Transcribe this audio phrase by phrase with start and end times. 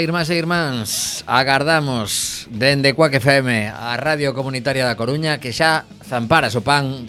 [0.00, 5.84] Ola, irmás e irmáns Agardamos dende Cuac FM A Radio Comunitaria da Coruña Que xa
[6.08, 7.04] zamparas o pan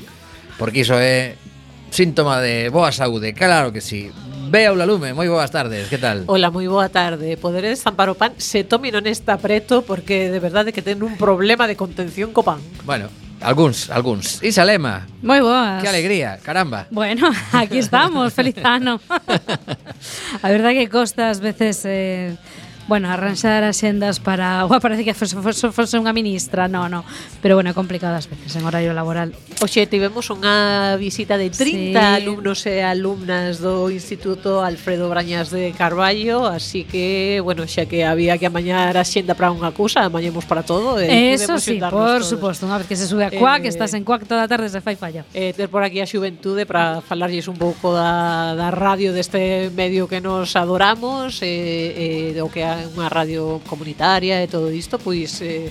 [0.59, 1.39] Porque iso é
[1.87, 4.11] síntoma de boa saúde Claro que sí
[4.51, 6.27] Bea Ula Lume, moi boas tardes, que tal?
[6.27, 7.39] Hola, moi boa tarde.
[7.39, 11.15] Poderes zampar o pan se Tomi non está preto porque de verdade que ten un
[11.15, 12.59] problema de contención co pan.
[12.83, 13.07] Bueno,
[13.39, 15.79] algúns, algúns Isa Lema, Moi boas.
[15.79, 18.99] que alegría, caramba Bueno, aquí estamos, feliz ano.
[20.43, 22.35] a verdade que costa ás veces eh,
[22.91, 27.07] bueno, arranxar axendas para, ua, parece que fose, fose, fose unha ministra, no, no,
[27.39, 29.31] pero bueno, é complicado ás veces en horario laboral.
[29.63, 31.95] Oxe, tivemos unha visita de 30 sí.
[31.95, 38.35] alumnos e alumnas do Instituto Alfredo Brañas de Carballo, así que, bueno, xa que había
[38.35, 40.99] que amañar a xenda para unha cousa, amañemos para todo.
[40.99, 44.03] E Eso sí, por suposto, unha vez que se sube a CUAC, eh, estás en
[44.03, 45.23] CUAC toda a tarde, se fai falla.
[45.31, 50.11] Eh, ter por aquí a xuventude para falarlles un pouco da, da radio deste medio
[50.11, 54.73] que nos adoramos, e, eh, eh, o que a, en unha radio comunitaria e todo
[54.73, 55.69] isto, pois eh,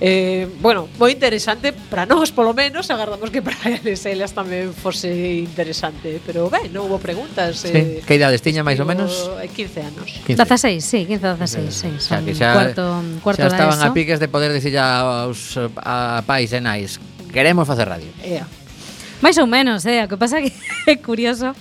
[0.00, 5.08] eh, bueno, moi interesante para nós polo menos, agardamos que para eles elas tamén fose
[5.40, 7.64] interesante, pero ben, non houbo preguntas.
[7.64, 7.72] Sí.
[7.72, 9.32] Eh, que idades tiña máis ou menos?
[9.40, 10.08] 15 eh, anos.
[10.28, 10.36] 15.
[10.36, 12.84] 16, sí, 15 16, sí, son o sea, xa, cuarto,
[13.24, 17.00] cuarto xa estaban a piques de poder dicir aos a pais e nais,
[17.32, 18.12] queremos facer radio.
[18.20, 18.65] Yeah
[19.20, 20.04] máis ou menos, eh?
[20.04, 20.52] O que pasa que
[20.90, 21.54] é curioso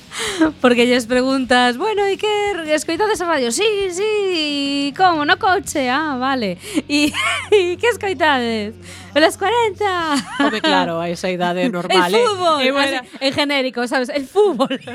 [0.61, 2.27] porque lles preguntas, bueno, e que
[2.73, 3.51] escoitades a radio?
[3.51, 6.57] Sí, sí, como, no coche, ah, vale.
[6.89, 7.11] E,
[7.51, 8.75] e que escoitades?
[9.15, 10.43] Las 40.
[10.43, 12.13] Home, claro, a esa idade normal.
[12.13, 12.71] El fútbol, eh?
[12.71, 12.97] bueno.
[12.99, 14.79] así, en genérico, sabes, el fútbol.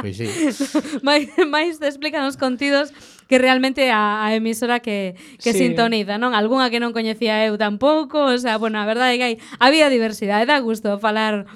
[0.00, 0.78] Pois pues sí.
[1.04, 2.88] máis, máis te explican os contidos
[3.30, 5.70] que realmente a, a emisora que, que sí.
[5.70, 6.34] sintoniza, non?
[6.34, 9.86] Algúnha que non coñecía eu tampouco, o sea, bueno, a verdade é que hai había
[9.86, 11.46] diversidade, dá gusto falar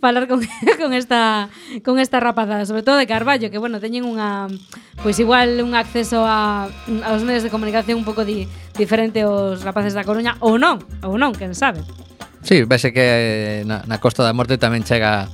[0.00, 0.40] falar con,
[0.80, 1.52] con esta
[1.84, 4.48] con esta rapazada, sobre todo de Carballo, que bueno, teñen unha
[5.04, 6.72] pois igual un acceso a
[7.04, 8.48] aos medios de comunicación un pouco di,
[8.80, 11.84] diferente aos rapaces da Coruña ou non, ou non, quen sabe.
[12.40, 15.28] Sí, vese que eh, na, na Costa da Morte tamén chega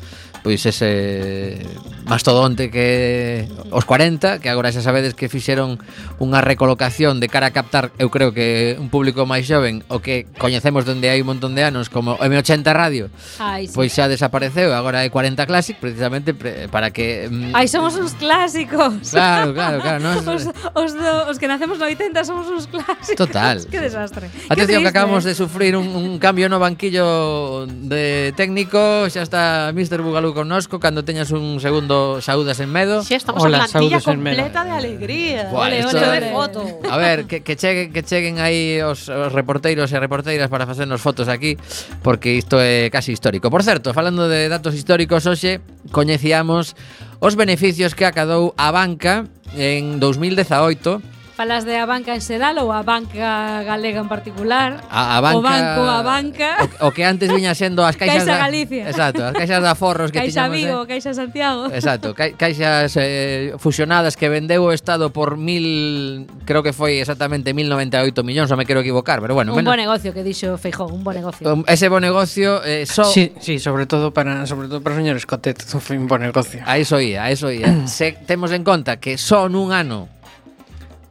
[0.44, 1.64] pois ese
[2.05, 5.81] mastodonte que os 40, que agora xa sabedes que fixeron
[6.20, 10.29] unha recolocación de cara a captar, eu creo que un público máis xoven, o que
[10.37, 13.08] coñecemos donde hai un montón de anos como M80 Radio,
[13.41, 13.73] Ai, sí.
[13.73, 18.12] pois xa desapareceu, agora é 40 Classic precisamente pre, para que mm, Ai, somos uns
[18.12, 19.17] clásicos.
[19.17, 20.29] Claro, claro, claro, nos...
[20.29, 20.44] os,
[20.76, 23.17] os, do, os que nacemos no 80 somos uns clásicos.
[23.17, 23.64] Total.
[23.73, 24.29] que desastre.
[24.52, 30.05] Atención que acabamos de sufrir un, un cambio no banquillo de técnico, xa está Mr.
[30.05, 33.00] Bugalú connosco cando teñas un segundo saúdas en medo.
[33.02, 35.48] Si, sí, estamos Hola, a plantilla completa en de alegría.
[35.50, 36.20] Buah, ole, ole, ole.
[36.20, 36.81] de foto.
[36.90, 41.00] A ver, que, que, cheguen, que cheguen aí os, os reporteiros e reporteiras para facernos
[41.00, 41.56] fotos aquí,
[42.02, 43.48] porque isto é casi histórico.
[43.48, 45.62] Por certo, falando de datos históricos, hoxe
[45.94, 46.76] coñecíamos
[47.22, 49.25] os beneficios que acadou a banca
[49.56, 55.19] en 2018 falas de a banca en xeral ou a banca galega en particular, a,
[55.19, 56.50] a banca, o banco, a banca...
[56.78, 58.22] O, o que antes viña sendo as caixas...
[58.22, 58.86] Caixa Galicia.
[58.86, 60.62] Da, exacto, as caixas de aforros que Caixa tiñamos...
[60.62, 60.86] Vigo, eh?
[60.86, 61.66] Caixa Santiago.
[61.75, 66.31] Exacto, ca, caixas eh, fusionadas que vendeu o Estado por mil...
[66.46, 69.50] Creo que foi exactamente 1098 millóns, non me quero equivocar, pero bueno...
[69.50, 69.75] Un menos...
[69.75, 71.42] bo negocio que dixo Feijón, un bo negocio.
[71.42, 72.62] Um, ese bo negocio...
[72.62, 73.02] Eh, so...
[73.10, 76.62] Sí, sí, sobre todo para sobre todo para os señores Cotet, foi un bo negocio.
[76.62, 77.90] A iso ia, a iso ia.
[77.90, 80.13] Se temos en conta que só nun ano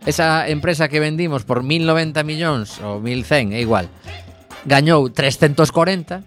[0.06, 3.88] esa empresa que vendimos por 1090 millóns ou 1100, é igual,
[4.66, 6.24] gañou 340,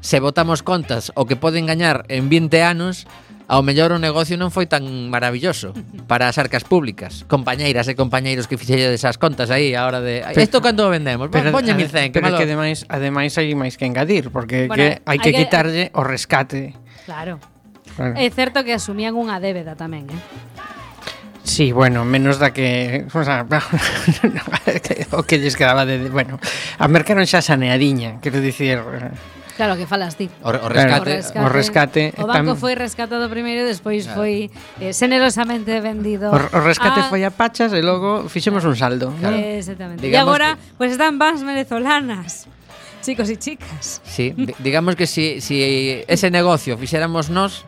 [0.00, 3.04] se votamos contas o que poden gañar en 20 anos,
[3.50, 5.74] ao mellor o negocio non foi tan maravilloso
[6.06, 7.26] para as arcas públicas.
[7.26, 11.28] Compañeiras e compañeiros que fixelledes esas contas aí a hora de isto cando o vendemos,
[11.34, 12.38] pero, poñe 1100, que pero malo.
[12.38, 16.06] que ademais, ademais hai máis que engadir, porque bueno, que hai que, que quitarlle o
[16.06, 16.78] rescate.
[17.04, 17.42] Claro.
[17.98, 18.14] claro.
[18.14, 20.22] É certo que asumían unha débeda tamén, eh?
[21.50, 23.42] Sí, bueno, menos da que o, sea,
[25.10, 26.38] o que lles quedaba de, bueno,
[26.78, 29.10] a mercaron xa saneadiña, quero dicir, eh.
[29.58, 30.30] Claro, que falas ti.
[30.46, 31.20] O, o rescate.
[31.34, 32.14] Claro, o rescate.
[32.14, 32.22] O, rescate.
[32.22, 34.22] o banco foi rescatado primeiro e despois claro.
[34.22, 34.48] foi
[34.78, 36.30] eh, generosamente vendido.
[36.30, 37.10] O, o rescate a...
[37.10, 39.10] foi a pachas e logo fixemos un saldo.
[39.18, 39.34] Claro.
[39.36, 40.06] Eh, exactamente.
[40.06, 40.78] Digamos e agora, que...
[40.78, 42.46] pues están vas venezolanas.
[43.02, 44.00] Chicos e chicas.
[44.06, 44.32] Sí,
[44.62, 45.60] digamos que si, si
[46.06, 47.66] ese negocio fixéramos nós,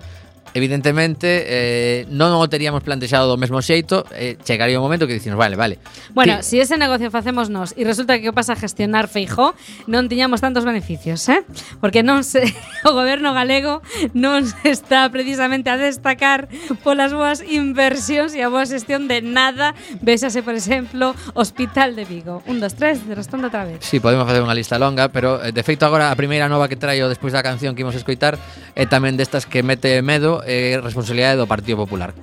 [0.54, 5.40] evidentemente eh, non o teríamos plantexado do mesmo xeito, eh, chegaría o momento que dicimos,
[5.40, 5.80] vale, vale.
[6.12, 6.44] Bueno, ti...
[6.44, 9.56] se si ese negocio facemos nós e resulta que o pasa a gestionar Feijó,
[9.88, 11.40] non tiñamos tantos beneficios, eh?
[11.80, 12.44] Porque non se
[12.88, 13.80] o goberno galego
[14.12, 16.52] non se está precisamente a destacar
[16.84, 19.72] polas boas inversións e a boa xestión de nada.
[20.04, 22.44] Vésase, por exemplo, Hospital de Vigo.
[22.44, 23.80] Un, dos, tres, de restondo outra vez.
[23.80, 26.76] Sí, podemos facer unha lista longa, pero eh, de feito agora a primeira nova que
[26.76, 28.36] traio despois da canción que imos escoitar
[28.76, 32.14] é tamén destas que mete medo é responsabilidade do Partido Popular.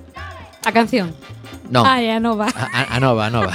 [0.64, 1.16] A canción?
[1.70, 1.86] Non.
[1.86, 2.50] Ai, a nova.
[2.50, 3.54] A, a nova, a nova.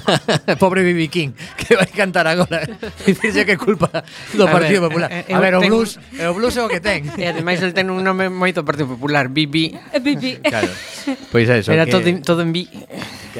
[0.62, 2.62] Pobre Bibi King, que vai cantar agora.
[3.02, 3.90] Dice que é culpa
[4.32, 5.10] do a Partido ver, Popular.
[5.10, 5.68] Eh, eh, a ver, o ten...
[5.68, 7.02] blues, eh, o blues é o que ten.
[7.18, 9.74] E ademais el ten un nome moito Partido Popular, Bibi.
[9.74, 10.38] Eh, Bibi.
[10.38, 10.70] Claro.
[11.32, 11.72] Pois pues eso.
[11.72, 11.92] Era que...
[11.92, 12.68] todo, todo en bi.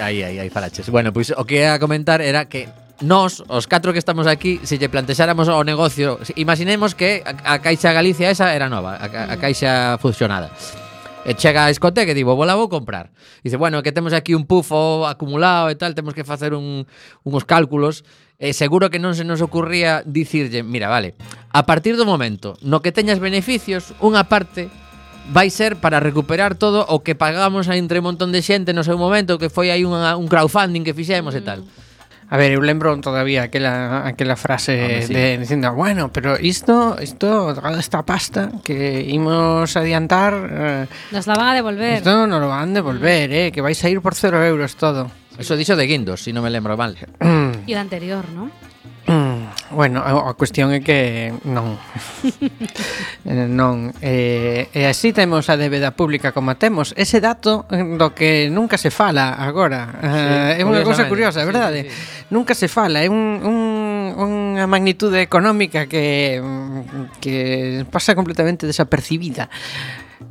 [0.01, 0.89] Aí, aí, aí, falaches.
[0.89, 2.67] Bueno, pois pues, o que ia comentar era que
[3.01, 7.63] nós, os catro que estamos aquí, se lle plantexáramos o negocio, imaginemos que a, a
[7.63, 10.51] Caixa Galicia esa era nova, a, a Caixa fusionada.
[11.23, 13.15] E chega a Escote que digo, vola vou comprar.
[13.45, 16.89] E dice, bueno, que temos aquí un pufo acumulado e tal, temos que facer un,
[17.23, 18.03] uns cálculos.
[18.39, 21.15] E seguro que non se nos ocurría dicirlle, mira, vale,
[21.55, 24.71] a partir do momento no que teñas beneficios, unha parte
[25.31, 28.83] vai ser para recuperar todo o que pagamos a entre un montón de xente no
[28.83, 31.63] seu momento, que foi aí unha, un crowdfunding que fixemos e tal.
[31.63, 31.88] Mm
[32.31, 35.15] A ver, eu lembro todavía aquela, aquela frase Home, sí.
[35.15, 41.35] de dicindo, bueno, pero isto, isto, toda esta pasta que imos adiantar, eh, Nos la
[41.35, 42.05] van a devolver.
[42.05, 45.09] isto non lo van a devolver, eh, que vais a ir por cero euros todo.
[45.41, 46.93] Eso dixo de Guindos, si non me lembro mal.
[47.01, 48.53] E o anterior, non?
[49.71, 51.77] Bueno, a, a cuestión é que non.
[53.29, 53.93] Eh, non.
[54.01, 56.97] Eh, e así temos a débeda pública como temos.
[56.97, 60.01] Ese dato eh, do que nunca se fala agora.
[60.01, 60.25] Eh, sí,
[60.57, 61.85] eh, é unha cousa curiosa, é verdade?
[61.85, 62.33] Sí, sí.
[62.33, 63.05] Nunca se fala.
[63.05, 63.57] É un, un,
[64.17, 66.41] unha magnitude económica que,
[67.21, 69.53] que pasa completamente desapercibida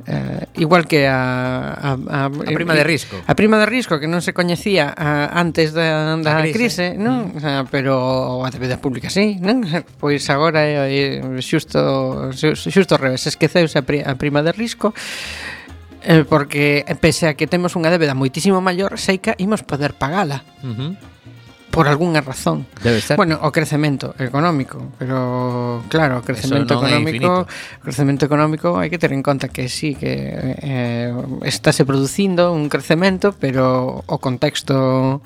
[0.06, 3.16] eh, igual que a, a, a, a prima de risco.
[3.26, 4.92] A prima de risco que non se coñecía
[5.32, 7.32] antes da, da a crise, crise non?
[7.32, 7.36] Mm.
[7.36, 7.94] O sea, pero
[8.44, 9.64] a débeda pública sí, non?
[10.00, 11.04] Pois agora é, é
[11.40, 14.92] xusto xusto ao revés, esqueceuse a, pri, a prima de risco
[16.02, 20.44] eh, porque pese a que temos unha débeda moitísimo maior, seica imos poder pagala.
[20.64, 20.90] Uh -huh
[21.78, 22.66] por algunha razón.
[22.82, 23.16] Debe ser.
[23.16, 29.14] Bueno, o crecemento económico, pero claro, o crecemento económico, o crecemento económico hai que ter
[29.14, 31.14] en conta que sí que eh,
[31.46, 35.22] estáse producindo un crecemento, pero o contexto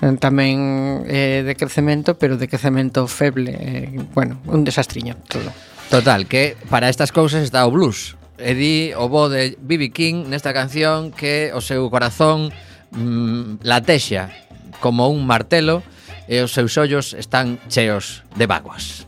[0.00, 5.52] eh, tamén eh, de crecemento, pero de crecemento feble, eh, bueno, un desastriño todo.
[5.92, 8.16] Total, que para estas cousas está o blues.
[8.40, 9.92] E di o bo de B.B.
[9.92, 12.48] King nesta canción que o seu corazón
[12.96, 14.32] mm, latexa
[14.80, 15.82] como un martelo
[16.26, 19.06] e os seus ollos están cheos de vaguas.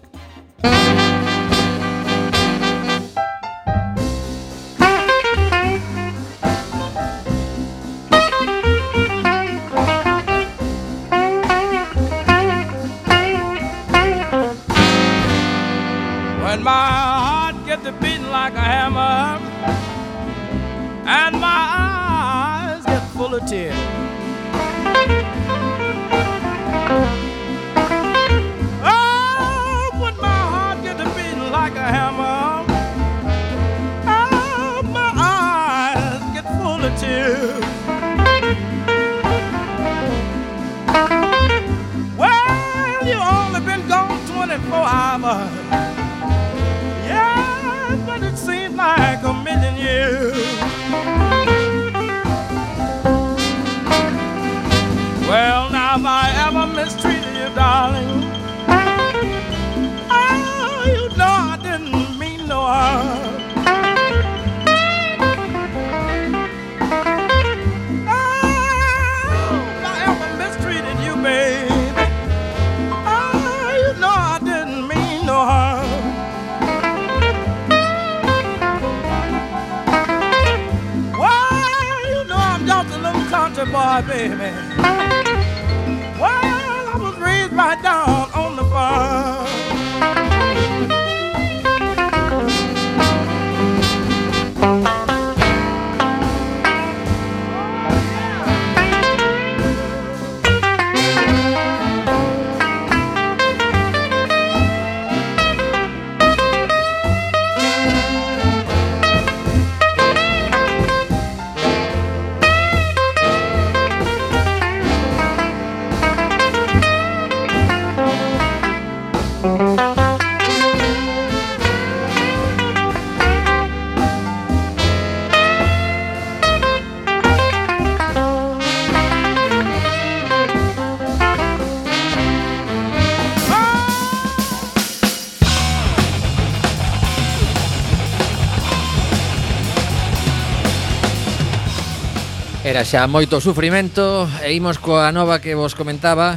[142.92, 146.36] xa moito sufrimento e imos coa nova que vos comentaba.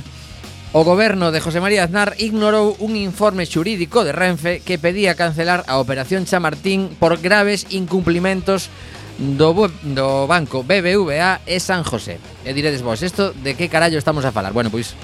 [0.72, 5.68] O goberno de José María Aznar ignorou un informe xurídico de Renfe que pedía cancelar
[5.68, 8.72] a operación Chamartín por graves incumplimentos
[9.20, 12.24] do, do banco BBVA e San José.
[12.48, 14.56] E diredes vos, isto de que carallo estamos a falar?
[14.56, 14.96] Bueno, pois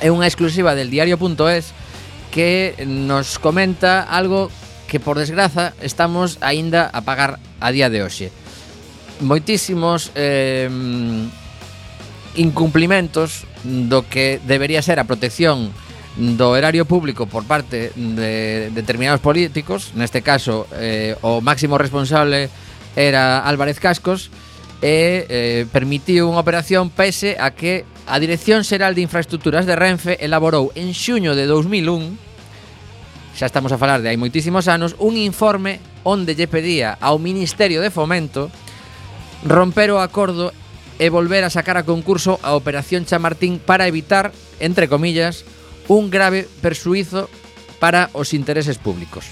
[0.00, 1.76] é unha exclusiva del diario.es
[2.32, 4.48] que nos comenta algo
[4.88, 8.32] que por desgraza estamos aínda a pagar a día de hoxe
[9.20, 10.68] moitísimos eh,
[12.36, 15.72] incumplimentos do que debería ser a protección
[16.16, 22.50] do erario público por parte de determinados políticos, neste caso eh, o máximo responsable
[22.98, 24.32] era Álvarez Cascos,
[24.80, 30.16] e eh, permitiu unha operación pese a que a Dirección Xeral de Infraestructuras de Renfe
[30.24, 35.84] elaborou en xuño de 2001 xa estamos a falar de hai moitísimos anos un informe
[36.02, 38.48] onde lle pedía ao Ministerio de Fomento
[39.44, 40.52] romper o acordo
[41.00, 45.48] e volver a sacar a concurso a Operación Chamartín para evitar, entre comillas,
[45.88, 47.32] un grave persuizo
[47.80, 49.24] para os intereses públicos.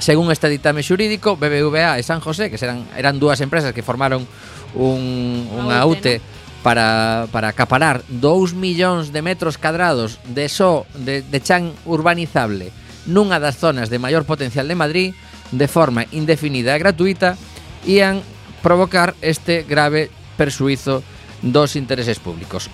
[0.00, 4.24] Según este ditame xurídico, BBVA e San José, que serán, eran dúas empresas que formaron
[4.72, 6.22] un, unha UTE
[6.62, 12.72] para, para acaparar 2 millóns de metros cadrados de só de, de chan urbanizable
[13.08, 15.08] nunha das zonas de maior potencial de Madrid
[15.50, 17.40] de forma indefinida e gratuita,
[17.88, 18.20] ian
[18.62, 21.02] provocar este grave persuizo
[21.42, 22.70] dos intereses públicos.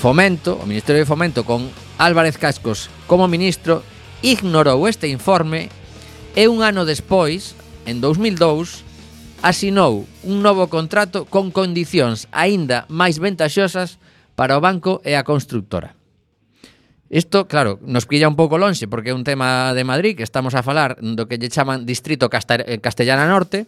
[0.00, 1.68] Fomento, o Ministerio de Fomento con
[1.98, 3.82] Álvarez Cascos como ministro,
[4.22, 5.68] ignorou este informe
[6.38, 8.86] e un ano despois, en 2002,
[9.42, 13.98] asinou un novo contrato con condicións aínda máis ventaxosas
[14.38, 15.97] para o banco e a constructora.
[17.10, 20.52] Isto, claro, nos pilla un pouco lonxe porque é un tema de Madrid que estamos
[20.52, 23.64] a falar do que lle chaman Distrito eh, Castellana Norte.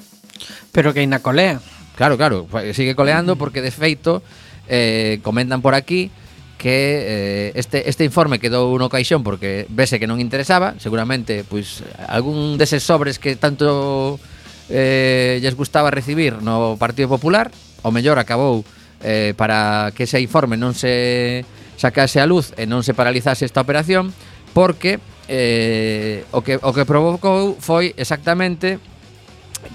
[0.76, 1.61] Pero que na colea.
[1.97, 4.20] Claro, claro, sigue coleando porque de feito
[4.68, 6.12] eh, comentan por aquí
[6.61, 11.80] que eh, este, este informe quedou no caixón porque vese que non interesaba, seguramente pois
[12.12, 14.20] algún deses sobres que tanto
[14.68, 17.49] eh, lles gustaba recibir no Partido Popular,
[17.80, 18.61] o mellor acabou
[19.00, 21.49] eh, para que ese informe non se
[21.80, 24.12] sacase a luz e non se paralizase esta operación
[24.52, 25.00] porque
[25.32, 28.76] eh, o, que, o que provocou foi exactamente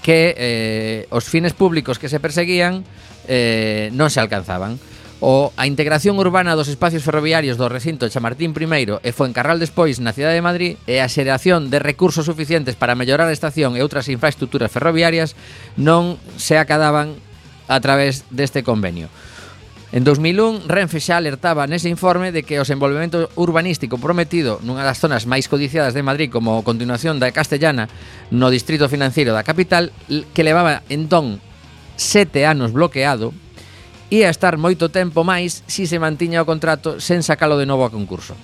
[0.05, 2.85] que eh, os fines públicos que se perseguían
[3.25, 4.77] eh, non se alcanzaban.
[5.23, 10.13] O, a integración urbana dos espacios ferroviarios do recinto Chamartín I e Fuencarral despois na
[10.13, 14.11] cidade de Madrid e a xeración de recursos suficientes para mellorar a estación e outras
[14.11, 15.33] infraestructuras ferroviarias
[15.79, 17.17] non se acadaban
[17.65, 19.09] a través deste convenio.
[19.95, 24.99] En 2001, Renfe xa alertaba nese informe de que o desenvolvemento urbanístico prometido nunha das
[24.99, 27.87] zonas máis codiciadas de Madrid como continuación da Castellana
[28.27, 29.95] no distrito financiero da capital
[30.35, 31.39] que levaba entón
[31.95, 33.31] sete anos bloqueado
[34.11, 37.87] ia estar moito tempo máis se si se mantiña o contrato sen sacalo de novo
[37.87, 38.35] a concurso.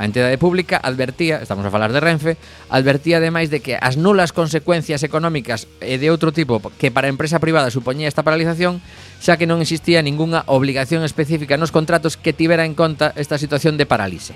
[0.00, 2.40] A entidade pública advertía, estamos a falar de Renfe,
[2.72, 7.12] advertía ademais de que as nulas consecuencias económicas e de outro tipo que para a
[7.12, 8.80] empresa privada supoñía esta paralización,
[9.20, 13.76] xa que non existía ningunha obligación específica nos contratos que tivera en conta esta situación
[13.76, 14.32] de parálise.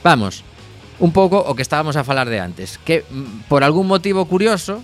[0.00, 0.48] Vamos,
[0.96, 4.80] un pouco o que estábamos a falar de antes, que mm, por algún motivo curioso,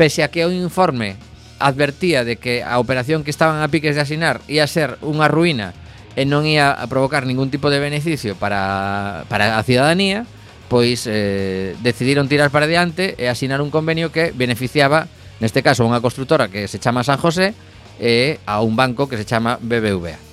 [0.00, 1.20] pese a que o informe
[1.60, 5.76] advertía de que a operación que estaban a piques de asinar ia ser unha ruína
[6.18, 10.26] e non ia a provocar ningún tipo de beneficio para, para a ciudadanía,
[10.70, 15.10] pois eh, decidiron tirar para diante e asinar un convenio que beneficiaba,
[15.42, 17.54] neste caso, a unha construtora que se chama San José
[17.98, 20.30] e a un banco que se chama BBVA.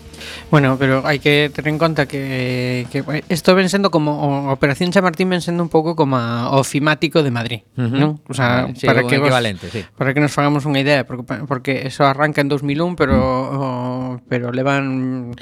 [0.49, 4.95] Bueno, pero hai que ter en conta que, que esto ven sendo como o Operación
[4.95, 7.99] Chamartín ven sendo un pouco como a, o fimático de Madrid, uh -huh.
[7.99, 8.11] non?
[8.31, 9.33] O sea, sí, para que vos,
[9.71, 9.83] sí.
[9.99, 13.59] para que nos fagamos unha idea, porque porque eso arranca en 2001, pero o,
[14.29, 15.33] pero levan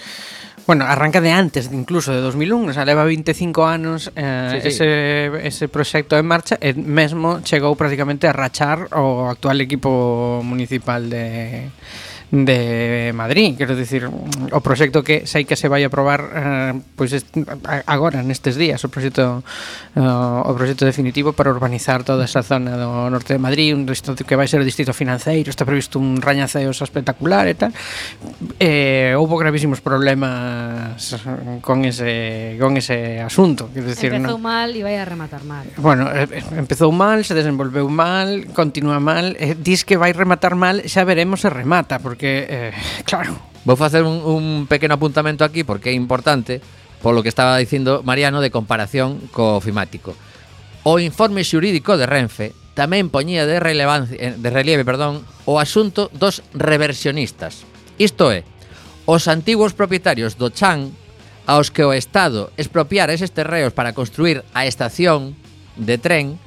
[0.68, 4.68] Bueno, arranca de antes, incluso de 2001, o sea, leva 25 anos eh, sí, sí.
[4.70, 11.06] ese ese proxecto en marcha e mesmo chegou prácticamente a rachar o actual equipo municipal
[11.06, 11.70] de
[12.32, 17.14] de Madrid, quero dicir, o proxecto que sei que se vai aprobar eh, pois
[17.86, 19.44] agora nestes días, o proxecto
[19.96, 24.26] eh, o proxecto definitivo para urbanizar toda esa zona do norte de Madrid, un distrito
[24.26, 27.72] que vai ser o distrito financeiro, está previsto un rañaceos espectacular e tal.
[28.58, 31.16] Eh, houbo gravísimos problemas
[31.62, 34.50] con ese con ese asunto, quero dicir, empezou no?
[34.50, 35.68] mal e vai a rematar mal.
[35.78, 40.56] Bueno, eh, eh, empezou mal, se desenvolveu mal, continúa mal, eh, dis que vai rematar
[40.56, 42.72] mal, xa veremos se remata, porque porque, eh,
[43.06, 43.36] claro...
[43.66, 46.62] Vou facer un, un pequeno apuntamento aquí porque é importante
[47.02, 50.14] polo que estaba dicindo Mariano de comparación co ofimático.
[50.86, 56.14] O informe xurídico de Renfe tamén poñía de, relevancia, eh, de relieve perdón, o asunto
[56.14, 57.66] dos reversionistas.
[57.98, 58.46] Isto é,
[59.10, 60.94] os antigos propietarios do Chan
[61.50, 65.34] aos que o Estado expropiara eses terreos para construir a estación
[65.74, 66.38] de tren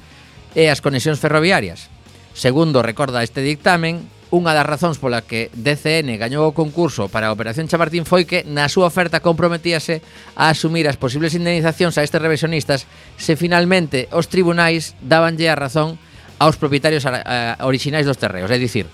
[0.54, 1.90] e as conexións ferroviarias.
[2.30, 7.34] Segundo recorda este dictamen, Unha das razóns pola que DCN gañou o concurso para a
[7.34, 10.04] Operación Chamartín foi que na súa oferta comprometíase
[10.36, 12.84] a asumir as posibles indemnizacións a estes reversionistas
[13.16, 15.96] se finalmente os tribunais dabanlle a razón
[16.36, 18.52] aos propietarios eh, orixinais dos terreos.
[18.52, 18.84] É dicir,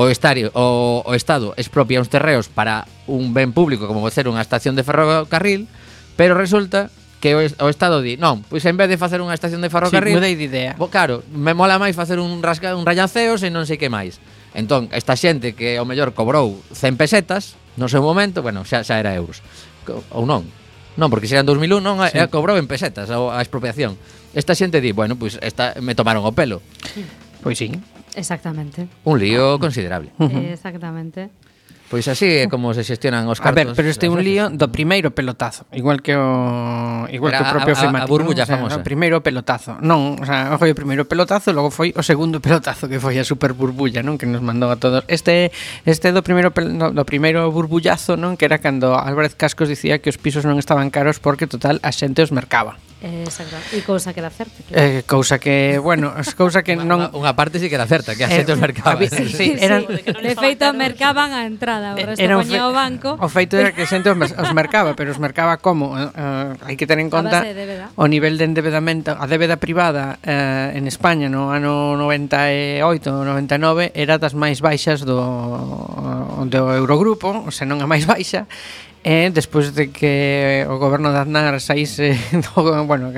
[0.00, 4.40] o, estario, o, o Estado expropia uns terreos para un ben público como ser unha
[4.40, 5.68] estación de ferrocarril,
[6.16, 6.88] pero resulta
[7.20, 10.18] que o Estado di, non, pois en vez de facer unha estación de ferrocarril, sí,
[10.18, 10.72] mudei de idea.
[10.80, 14.16] Bo, claro, me mola máis facer un rasca, un rayanceos e non sei que máis.
[14.54, 18.98] Entón, esta xente que ao mellor cobrou 100 pesetas no seu momento, bueno, xa, xa
[18.98, 19.42] era euros.
[20.10, 20.46] Ou non.
[20.98, 22.18] Non, porque se era en 2001 non sí.
[22.18, 23.94] Eh, cobrou en pesetas a, a expropiación.
[24.34, 26.62] Esta xente di, bueno, pois pues esta me tomaron o pelo.
[27.42, 27.70] Pois sí.
[28.18, 28.90] Exactamente.
[29.06, 30.10] Un lío considerable.
[30.50, 31.30] Exactamente.
[31.90, 33.50] Pois así é como se xestionan os cartos.
[33.50, 37.42] A ver, pero este é un lío do primeiro pelotazo, igual que o igual Era
[37.42, 38.02] que o propio a, Femati.
[38.02, 38.62] A, a burbulla non?
[38.62, 39.74] O sea, o primeiro pelotazo.
[39.82, 43.26] Non, o sea, foi o primeiro pelotazo, logo foi o segundo pelotazo que foi a
[43.26, 45.02] super burbulla, non, que nos mandou a todos.
[45.10, 45.50] Este
[45.82, 50.14] este do primeiro no, do primeiro burbullazo, non, que era cando Álvarez Cascos dicía que
[50.14, 52.78] os pisos non estaban caros porque total a xente os mercaba.
[53.00, 53.56] Exacto.
[53.72, 54.60] E cousa que era certa.
[54.68, 54.76] Claro.
[54.76, 57.08] Eh, cousa que, bueno, cousa que non...
[57.16, 59.00] Unha parte sí que era certa, que a xente eh, os mercaba.
[59.00, 59.88] Sí, sí, sí, eran...
[59.88, 62.68] sí, de feito, mercaban a entrada, o eh, resto era poñía fe...
[62.68, 63.10] o banco.
[63.16, 65.96] O feito era que a xente os, os mercaba, pero os mercaba como?
[65.96, 67.40] Eh, eh hai que ter en conta
[67.96, 69.16] o nivel de endebedamento.
[69.16, 75.24] A débeda privada eh, en España no ano 98, 99, era das máis baixas do,
[76.52, 78.44] do Eurogrupo, se non a máis baixa,
[79.00, 82.20] E despois de que o goberno de Aznar saíse
[82.52, 83.08] do, bueno,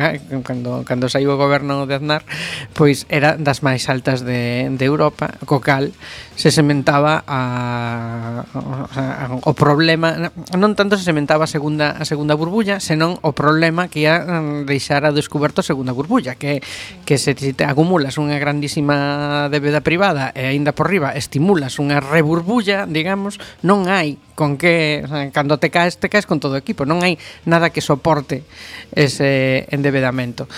[0.46, 2.22] cando, cando saiu o goberno de Aznar
[2.70, 5.90] pois era das máis altas de, de Europa, co cal
[6.38, 12.38] se sementaba a, a, a, o problema non tanto se sementaba a segunda, a segunda
[12.38, 16.62] burbulla senón o problema que ia mm, deixar a descoberto a segunda burbulla que,
[17.02, 21.98] que se, se te acumulas unha grandísima débeda privada e aínda por riba estimulas unha
[21.98, 26.82] reburbulla digamos, non hai con que cando te caes, te caes con todo o equipo,
[26.82, 27.14] non hai
[27.46, 28.42] nada que soporte
[28.90, 30.50] ese endebedamento.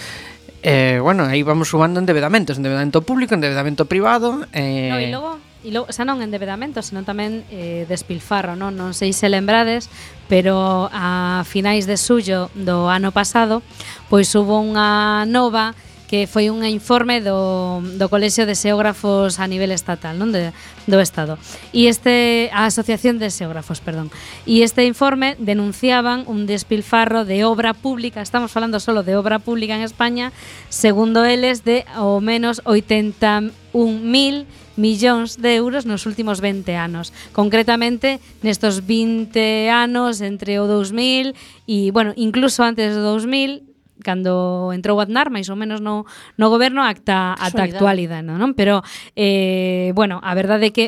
[0.64, 5.72] Eh, bueno, aí vamos sumando endebedamentos endebedamento público, endebedamento privado, eh No, e logo E
[5.72, 8.76] logo, xa non endebedamento, senón tamén eh, despilfarro, non?
[8.76, 9.88] non sei se lembrades,
[10.28, 13.64] pero a finais de suyo do ano pasado,
[14.12, 15.72] pois hubo unha nova
[16.14, 20.54] que foi un informe do, do Colexio de Xeógrafos a nivel estatal, non de,
[20.86, 21.42] do Estado.
[21.74, 24.14] E este a Asociación de Xeógrafos, perdón.
[24.46, 29.74] E este informe denunciaban un despilfarro de obra pública, estamos falando solo de obra pública
[29.74, 30.30] en España,
[30.70, 33.50] segundo eles de ao menos 81.000
[34.78, 37.10] millóns de euros nos últimos 20 anos.
[37.34, 41.34] Concretamente, nestos 20 anos entre o 2000
[41.66, 43.73] e, bueno, incluso antes do 2000,
[44.04, 46.04] cando entrou Aznar, máis ou menos no,
[46.36, 48.52] no goberno ata, ata actualidade, non?
[48.52, 48.84] Pero,
[49.16, 50.86] eh, bueno, a verdade é que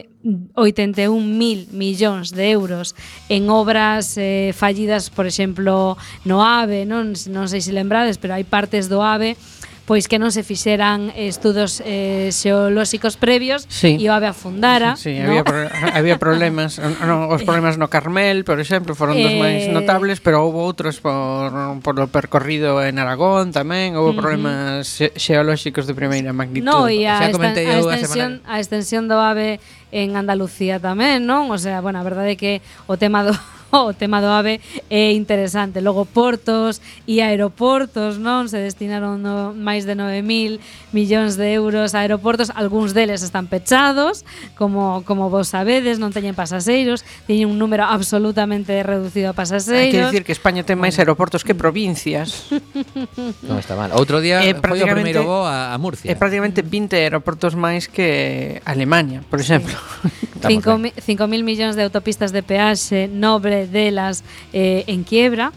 [0.55, 2.95] 81.000 millóns de euros
[3.33, 5.97] en obras eh, fallidas, por exemplo,
[6.29, 9.39] no AVE, non, non sei se lembrades, pero hai partes do AVE
[9.87, 13.97] pois que non se fixeran eh, estudos eh, xeolóxicos previos sí.
[13.97, 14.99] e o ave afundara.
[14.99, 15.31] Sí, sí ¿no?
[15.31, 15.59] había, pro
[15.95, 19.35] había problemas, no, os problemas no Carmel, por exemplo, foron dos eh...
[19.35, 24.17] dos máis notables, pero houve outros por, por o percorrido en Aragón tamén, houve problemas
[24.19, 24.27] -huh.
[24.27, 26.67] problemas xeolóxicos de primeira magnitud.
[26.67, 29.61] No, e a, a, extensión, a extensión do ave
[29.93, 31.49] en Andalucía tamén, non?
[31.51, 32.53] O sea, bueno, a verdade é que
[32.91, 33.33] o tema do
[33.73, 35.81] o tema do AVE é interesante.
[35.81, 38.47] Logo portos e aeroportos, non?
[38.47, 40.63] Se destinaron no, máis de 9.000
[40.95, 44.25] millóns de euros a aeroportos, algúns deles están pechados,
[44.55, 49.91] como como vos sabedes, non teñen pasaseiros, teñen un número absolutamente reducido a pasaseiros.
[49.91, 52.49] Hai que dicir que España ten máis aeroportos que provincias.
[53.49, 53.91] non está mal.
[53.93, 56.09] Outro día eh, foi o primeiro voo a, a Murcia.
[56.09, 59.75] É eh, prácticamente 20 aeroportos máis que Alemania, por exemplo.
[59.75, 60.26] Sí.
[60.49, 65.53] 5.000 millóns de autopistas de peaxe, nobre delas eh, en quiebra,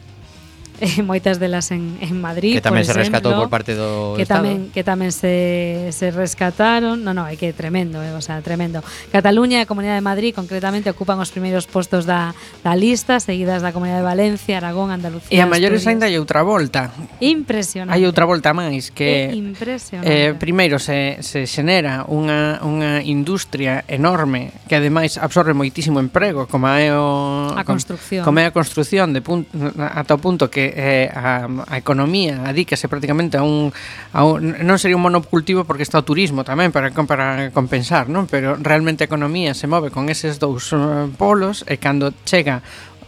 [0.79, 4.15] eh, moitas delas en, en Madrid, que tamén por se exemplo, rescatou por parte do
[4.15, 4.47] que Estado.
[4.47, 7.03] tamén que tamén se, se rescataron.
[7.03, 8.81] No, no, é que é tremendo, eh, o sea, tremendo.
[9.11, 12.31] Cataluña e a Comunidade de Madrid concretamente ocupan os primeiros postos da,
[12.63, 15.31] da lista, seguidas da Comunidade de Valencia, Aragón, Andalucía.
[15.31, 16.91] E a maiores aínda hai outra volta.
[17.19, 17.91] Impresionante.
[17.91, 20.07] Hai outra volta máis que é impresionante.
[20.07, 26.71] Eh, primeiro se, se xenera unha, unha industria enorme que ademais absorbe moitísimo emprego, como
[26.71, 28.23] é o a construción.
[28.23, 32.45] Como, como é a construción de punto, ata o punto que eh, a, a economía
[32.45, 33.73] adícase prácticamente a un,
[34.13, 38.25] a un non sería un monocultivo porque está o turismo tamén para, para compensar, non?
[38.29, 42.62] Pero realmente a economía se move con eses dous eh, polos e cando chega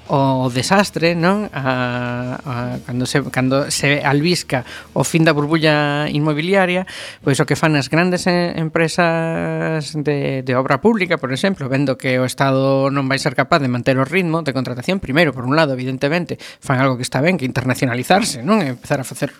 [0.08, 1.52] o desastre, non?
[1.54, 2.54] A, a,
[2.86, 4.66] cando, se, cando se albisca
[4.98, 6.88] o fin da burbulla inmobiliaria,
[7.22, 12.18] pois o que fan as grandes empresas de, de obra pública, por exemplo, vendo que
[12.18, 15.54] o Estado non vai ser capaz de manter o ritmo de contratación, primeiro, por un
[15.54, 18.60] lado, evidentemente, fan algo que está ben, que internacionalizarse, non?
[18.66, 19.32] E empezar a facer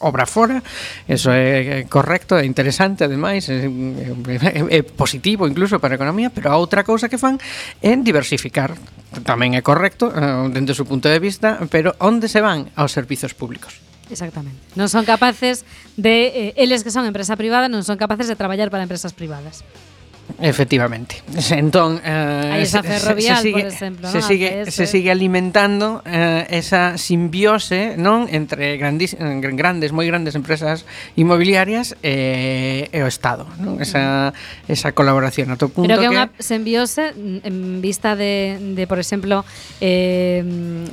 [0.00, 0.62] obra fora,
[1.06, 6.50] eso é correcto, é interesante ademais, é, é, é positivo incluso para a economía, pero
[6.50, 7.38] a outra cousa que fan
[7.82, 8.74] é diversificar,
[9.24, 12.92] tamén é correcto eh, dende o seu punto de vista, pero onde se van aos
[12.92, 13.80] servizos públicos?
[14.08, 14.56] Exactamente.
[14.76, 15.68] Non son capaces
[16.00, 19.64] de eh, eles que son empresa privada non son capaces de traballar para empresas privadas.
[20.40, 21.22] Efectivamente.
[21.50, 24.26] Entón, eh, Aí esa se, se sigue, por exemplo, se, ¿no?
[24.26, 30.84] sigue, se sigue alimentando eh, esa simbiose non entre grandis, eh, grandes, moi grandes empresas
[31.16, 33.48] inmobiliarias e, eh, e o Estado.
[33.58, 33.82] Non?
[33.82, 34.30] Esa,
[34.70, 35.50] esa colaboración.
[35.50, 39.42] Ato punto Pero que é unha simbiose en vista de, de por exemplo,
[39.82, 40.44] eh,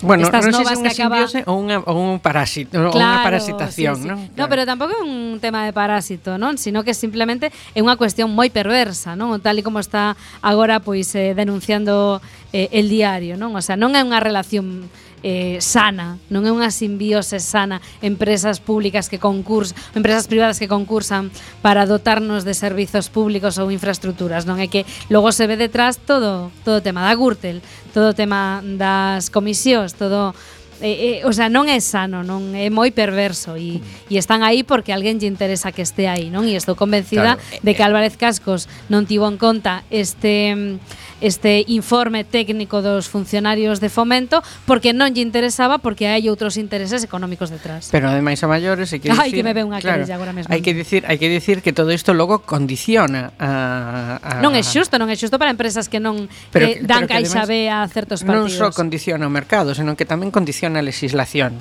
[0.02, 1.22] bueno, estas non novas non que acaba...
[1.22, 3.96] simbiose ou, unha, ou un parásito, claro, ou unha parasitación.
[3.98, 4.10] Sí, sí.
[4.10, 4.20] Non?
[4.34, 4.38] Claro.
[4.42, 6.58] No, pero tampouco é un tema de parásito, non?
[6.58, 9.25] sino que simplemente é unha cuestión moi perversa, non?
[9.26, 9.42] non?
[9.42, 10.14] Tal e como está
[10.46, 12.22] agora pois eh, denunciando
[12.54, 13.58] eh, el diario, non?
[13.58, 14.86] O sea, non é unha relación
[15.26, 21.34] eh, sana, non é unha simbiose sana empresas públicas que concurs, empresas privadas que concursan
[21.66, 26.54] para dotarnos de servizos públicos ou infraestructuras, non é que logo se ve detrás todo
[26.62, 30.38] todo o tema da Gürtel, todo o tema das comisións, todo
[30.82, 34.12] eh, eh, o sea, non é sano, non é moi perverso e, mm.
[34.12, 36.44] e están aí porque alguén lle interesa que este aí, non?
[36.50, 37.64] E estou convencida claro.
[37.64, 40.80] de que Álvarez Cascos non tivo en conta este
[41.22, 47.08] este informe técnico dos funcionarios de fomento porque non lle interesaba porque hai outros intereses
[47.08, 47.88] económicos detrás.
[47.88, 50.52] Pero ademais a maiores hai que dicir, Ai, que me ve unha claro, agora mesmo.
[50.52, 54.64] Hai que dicir, hai que dicir que todo isto logo condiciona a, a Non é
[54.66, 57.72] xusto, non é xusto para empresas que non pero, eh, dan pero que caixa B
[57.72, 58.52] a certos partidos.
[58.52, 61.54] Non só condiciona o mercado, senón que tamén condiciona a legislación.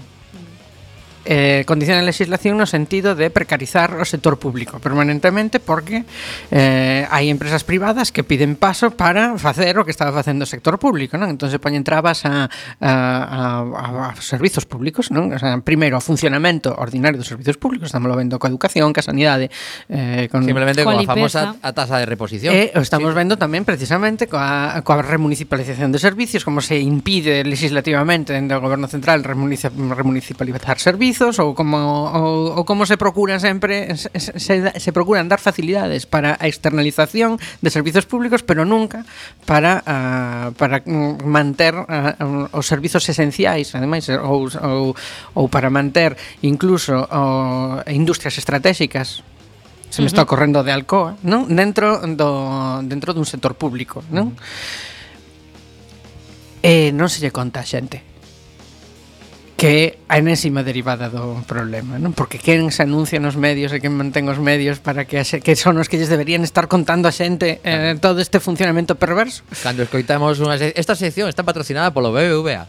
[1.24, 6.04] eh, condiciona a legislación no sentido de precarizar o sector público permanentemente porque
[6.52, 10.76] eh, hai empresas privadas que piden paso para facer o que estaba facendo o sector
[10.76, 11.32] público, non?
[11.32, 12.48] Entón se poñen trabas a,
[12.80, 15.32] a, a, a servizos públicos, non?
[15.32, 19.48] O sea, primeiro, o funcionamento ordinario dos servizos públicos, estamos vendo coa educación, coa sanidade,
[19.88, 20.44] eh, con...
[20.44, 22.52] Simplemente coa famosa a tasa de reposición.
[22.52, 23.16] E eh, o estamos sí.
[23.16, 28.86] vendo tamén precisamente coa, coa remunicipalización de servicios, como se impide legislativamente dentro do goberno
[28.86, 34.90] central remunicipalizar servicios, mestizos ou como ou, ou como se procura sempre se, se, se
[34.90, 39.06] procuran dar facilidades para a externalización de servizos públicos, pero nunca
[39.46, 40.82] para a, para
[41.22, 44.98] manter uh, os servizos esenciais, ademais ou, ou,
[45.38, 49.22] ou para manter incluso uh, industrias estratégicas
[49.94, 51.46] se me está ocorrendo de Alcoa, non?
[51.46, 54.34] Dentro do dentro dun sector público, non?
[56.66, 58.13] Eh, non se lle conta a xente
[59.64, 62.12] que é a enésima derivada do problema, non?
[62.12, 65.56] Porque quen se anuncia nos medios e quen mantén os medios para que xe, que
[65.56, 69.40] son os que lles deberían estar contando a xente eh, todo este funcionamento perverso.
[69.64, 72.68] Cando escoitamos unha se esta sección está patrocinada polo BBVA.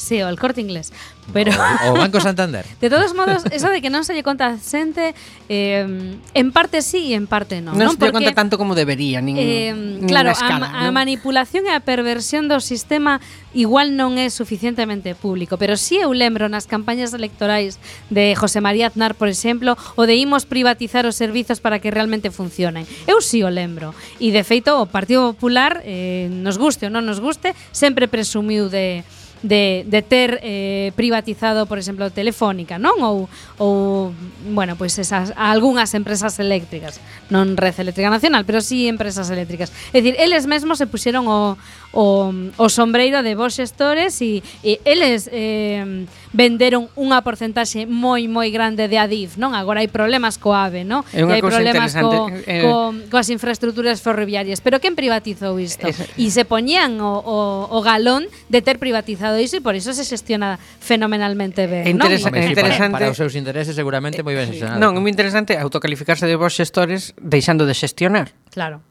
[0.00, 0.92] Sí, o el Corte Inglés.
[1.32, 2.64] Pero o, o Banco Santander.
[2.80, 5.12] de todos modos, eso de que non se lle conta a xente,
[5.46, 5.84] eh,
[6.32, 7.76] en parte sí e en parte non.
[7.76, 10.88] Non, non se lle conta tanto como debería, nin, eh, nin Claro, escala, a, ¿no?
[10.88, 13.20] a manipulación e a perversión do sistema
[13.52, 17.76] igual non é suficientemente público, pero si sí eu lembro nas campañas electorais
[18.08, 22.32] de José María Aznar, por exemplo, o de imos privatizar os servizos para que realmente
[22.32, 22.88] funcionen.
[23.04, 23.92] Eu si sí o lembro.
[24.18, 28.72] E de feito, o Partido Popular, eh, nos guste ou non nos guste, sempre presumiu
[28.72, 29.04] de
[29.42, 33.00] de, de ter eh, privatizado, por exemplo, Telefónica, non?
[33.00, 34.12] Ou, ou
[34.52, 37.00] bueno, pois pues esas, algunhas empresas eléctricas,
[37.32, 39.72] non Red Eléctrica Nacional, pero sí empresas eléctricas.
[39.96, 41.56] É dicir, eles mesmos se puxeron o,
[41.92, 48.54] o, o sombreiro de vos xestores e, e eles eh, venderon unha porcentaxe moi moi
[48.54, 49.50] grande de Adif, non?
[49.58, 51.02] Agora hai problemas co AVE, non?
[51.10, 54.62] E hai problemas co, eh, co, coas infraestructuras ferroviarias.
[54.62, 55.90] Pero quen privatizou isto?
[55.90, 60.06] E se poñían o, o, o galón de ter privatizado iso e por iso se
[60.06, 62.06] xestiona fenomenalmente ben, non?
[62.06, 62.38] Interes non?
[62.38, 62.94] Sí, interesante.
[62.94, 64.78] Para, para os seus intereses seguramente moi ben eh, xestionado.
[64.78, 68.30] Non, é moi interesante autocalificarse de vos xestores deixando de xestionar.
[68.54, 68.86] Claro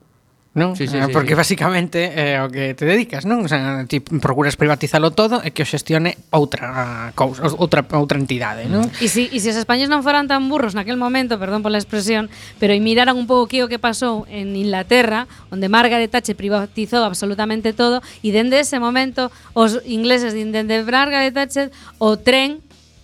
[0.60, 0.76] non?
[0.76, 1.40] Sí, sí, eh, sí, Porque sí.
[1.40, 3.48] basicamente é eh, o que te dedicas, non?
[3.48, 8.68] O sea, ti procuras privatizalo todo e que o xestione outra cousa, outra outra entidade,
[8.68, 8.92] non?
[8.92, 9.00] Mm.
[9.00, 12.28] E si e se os españoles non foran tan burros naquel momento, perdón pola expresión,
[12.60, 17.08] pero e miraran un pouco que o que pasou en Inglaterra, onde Margaret Thatcher privatizou
[17.08, 21.72] absolutamente todo e dende ese momento os ingleses dende Margaret Thatcher
[22.04, 22.60] o tren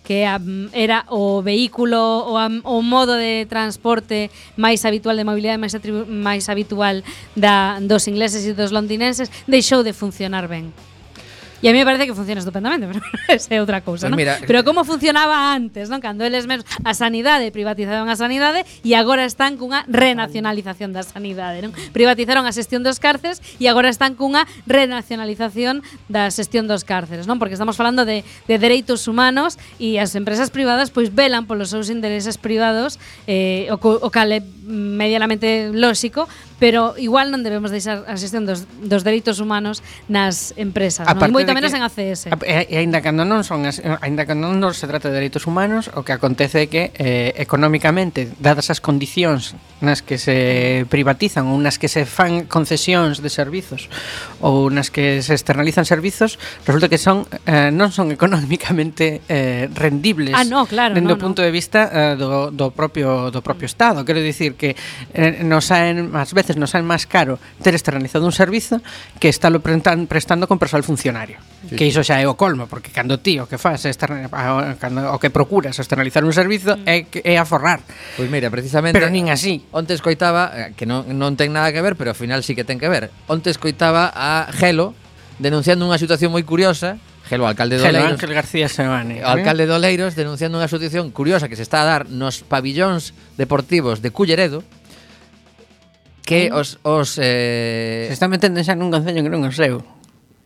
[0.05, 0.23] que
[0.71, 1.97] era o vehículo
[2.29, 5.73] o, o modo de transporte máis habitual de mobilidade máis,
[6.07, 7.01] máis habitual
[7.35, 10.69] da, dos ingleses e dos londinenses deixou de funcionar ben.
[11.63, 14.19] E a mí me parece que funciona estupendamente, pero esa é outra cousa, pues non?
[14.19, 16.03] Mira, pero eh, como funcionaba antes, non?
[16.03, 21.63] Cando eles mesmos a sanidade privatizaron a sanidade e agora están cunha renacionalización da sanidade,
[21.63, 21.71] non?
[21.95, 25.79] Privatizaron a xestión dos cárceres e agora están cunha renacionalización
[26.11, 27.39] da xestión dos cárceres, non?
[27.39, 31.87] Porque estamos falando de, de dereitos humanos e as empresas privadas pois velan polos seus
[31.87, 36.27] intereses privados eh, o, o cal é medianamente lóxico,
[36.59, 41.44] pero igual non debemos deixar a xestión dos, dos dereitos humanos nas empresas, a non?
[41.45, 42.21] moito menos que, en ACS.
[42.33, 43.63] Ah, e, e aínda cando non son
[44.01, 48.27] aínda cando non se trata de dereitos humanos, o que acontece é que eh, economicamente,
[48.41, 49.53] dadas as condicións
[49.83, 53.87] nas que se privatizan ou nas que se fan concesións de servizos
[54.45, 56.37] ou nas que se externalizan servizos,
[56.69, 60.37] resulta que son eh, non son económicamente eh, rendibles.
[60.37, 61.49] Ah, no, claro, dende no, o punto no.
[61.49, 64.77] de vista eh, do, do propio do propio estado, quero dicir que
[65.17, 68.85] eh, nos saen ás veces nos saen máis caro ter externalizado un servizo
[69.17, 71.41] que estálo prestan, prestando con persoal funcionario.
[71.65, 71.73] Sí.
[71.73, 74.29] Que iso xa é o colmo, porque cando ti o que faz external,
[74.77, 76.85] cando, o que procuras externalizar un servizo mm.
[76.85, 77.81] é, é aforrar.
[77.81, 79.65] Pois pues mira, precisamente Pero nin así.
[79.73, 82.61] Onte escoitaba eh, que non, non ten nada que ver, pero ao final sí que
[82.61, 83.09] ten que ver.
[83.25, 84.95] Onte escoitaba a Gelo
[85.39, 88.21] denunciando unha situación moi curiosa Gelo, alcalde de Oleiros.
[88.21, 91.87] Ángel García Sebane O alcalde de Oleiros denunciando unha situación curiosa que se está a
[91.87, 94.61] dar nos pabillóns deportivos de Culleredo
[96.25, 96.81] que os...
[96.81, 98.05] os eh...
[98.09, 99.85] Se está metendo xa nun concello que non é seu.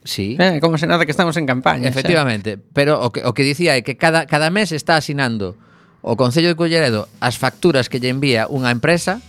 [0.04, 0.36] Sí.
[0.36, 1.88] Eh, como se nada que estamos en campaña.
[1.88, 2.64] Efectivamente, xa.
[2.76, 5.56] pero o que, o que dicía é que cada, cada mes está asinando
[6.02, 9.20] o Concello de Culleredo as facturas que lle envía unha empresa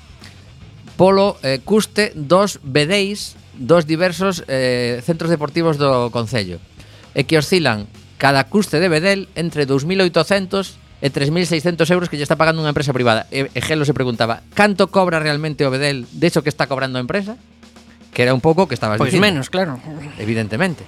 [0.95, 6.57] polo eh, custe dos bedéis dos diversos eh, centros deportivos do Concello
[7.13, 7.85] e que oscilan
[8.17, 12.97] cada custe de Bedel entre 2.800 e 3.600 euros que lle está pagando unha empresa
[12.97, 13.29] privada.
[13.29, 16.97] E, e Gelo se preguntaba, canto cobra realmente o Bedel de iso que está cobrando
[16.97, 17.37] a empresa?
[18.13, 19.29] Que era un pouco que estabas pois dicindo.
[19.29, 19.81] menos, claro.
[20.21, 20.85] Evidentemente.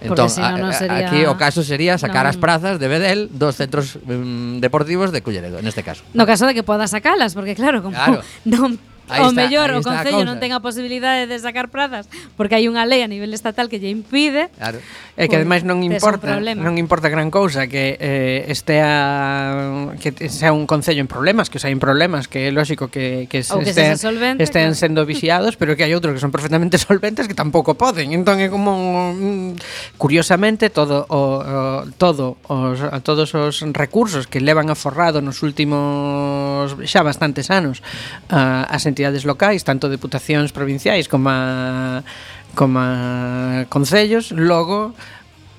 [0.00, 1.06] Entón, si no, sería...
[1.06, 2.32] aquí o caso sería sacar non...
[2.32, 6.06] as prazas de Bedel dos centros mm, deportivos de Culleredo, neste caso.
[6.16, 8.24] No caso de que poda sacalas, porque claro, como claro.
[8.48, 12.06] non Aí o está, mellor o Concello non ten a posibilidade de sacar prazas
[12.38, 14.48] porque hai unha lei a nivel estatal que lle impide.
[14.56, 14.78] Claro.
[15.18, 20.64] É que ademais non importa, non importa gran cousa que eh, estea que sea un
[20.64, 23.70] concello en problemas, que os hai en problemas, que é lógico que que, Ou que
[23.74, 24.80] estean, se solvente, estean claro.
[24.80, 28.14] sendo vixiados, pero que hai outros que son perfectamente solventes que tampouco poden.
[28.14, 34.70] Entón é como mm, curiosamente todo o, o todo os todos os recursos que levan
[34.70, 37.82] aforrado nos últimos xa bastantes anos
[38.28, 42.04] a, as entidades entidades locais, tanto deputacións provinciais como a,
[42.52, 44.92] como a concellos, logo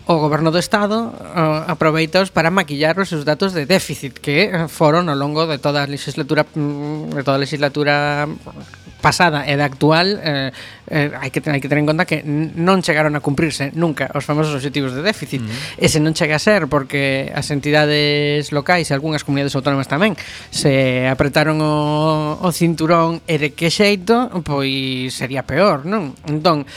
[0.06, 4.50] o goberno do Estado eh, uh, aproveitaos para maquillar os seus datos de déficit que
[4.70, 8.28] foron ao longo de toda a legislatura mm, de toda a legislatura
[9.02, 10.54] pasada e da actual eh,
[10.92, 14.28] eh, hai, que, hai que tener en conta que non chegaron a cumprirse nunca os
[14.28, 15.40] famosos objetivos de déficit.
[15.40, 15.80] Mm-hmm.
[15.80, 15.84] Mm.
[15.84, 20.20] E se non chega a ser porque as entidades locais e algunhas comunidades autónomas tamén
[20.52, 26.12] se apretaron o, o cinturón e de que xeito, pois sería peor, non?
[26.28, 26.68] Entón,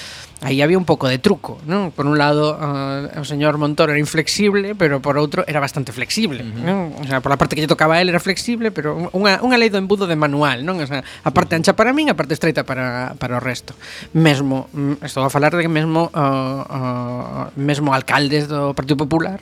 [0.44, 1.88] aí había un pouco de truco, non?
[1.88, 6.44] Por un lado, uh, o señor Montoro era inflexible, pero por outro era bastante flexible,
[6.44, 6.64] uh -huh.
[6.68, 6.80] non?
[7.00, 9.56] O sea, por a parte que lle tocaba a él era flexible, pero unha, unha
[9.56, 10.76] lei do embudo de manual, non?
[10.84, 11.64] O sea, a parte mm-hmm.
[11.64, 13.72] ancha para min, a parte estreita para, para o resto
[14.12, 19.40] mesmo mm, estou a falar de que mesmo uh, uh, mesmo alcaldes do Partido Popular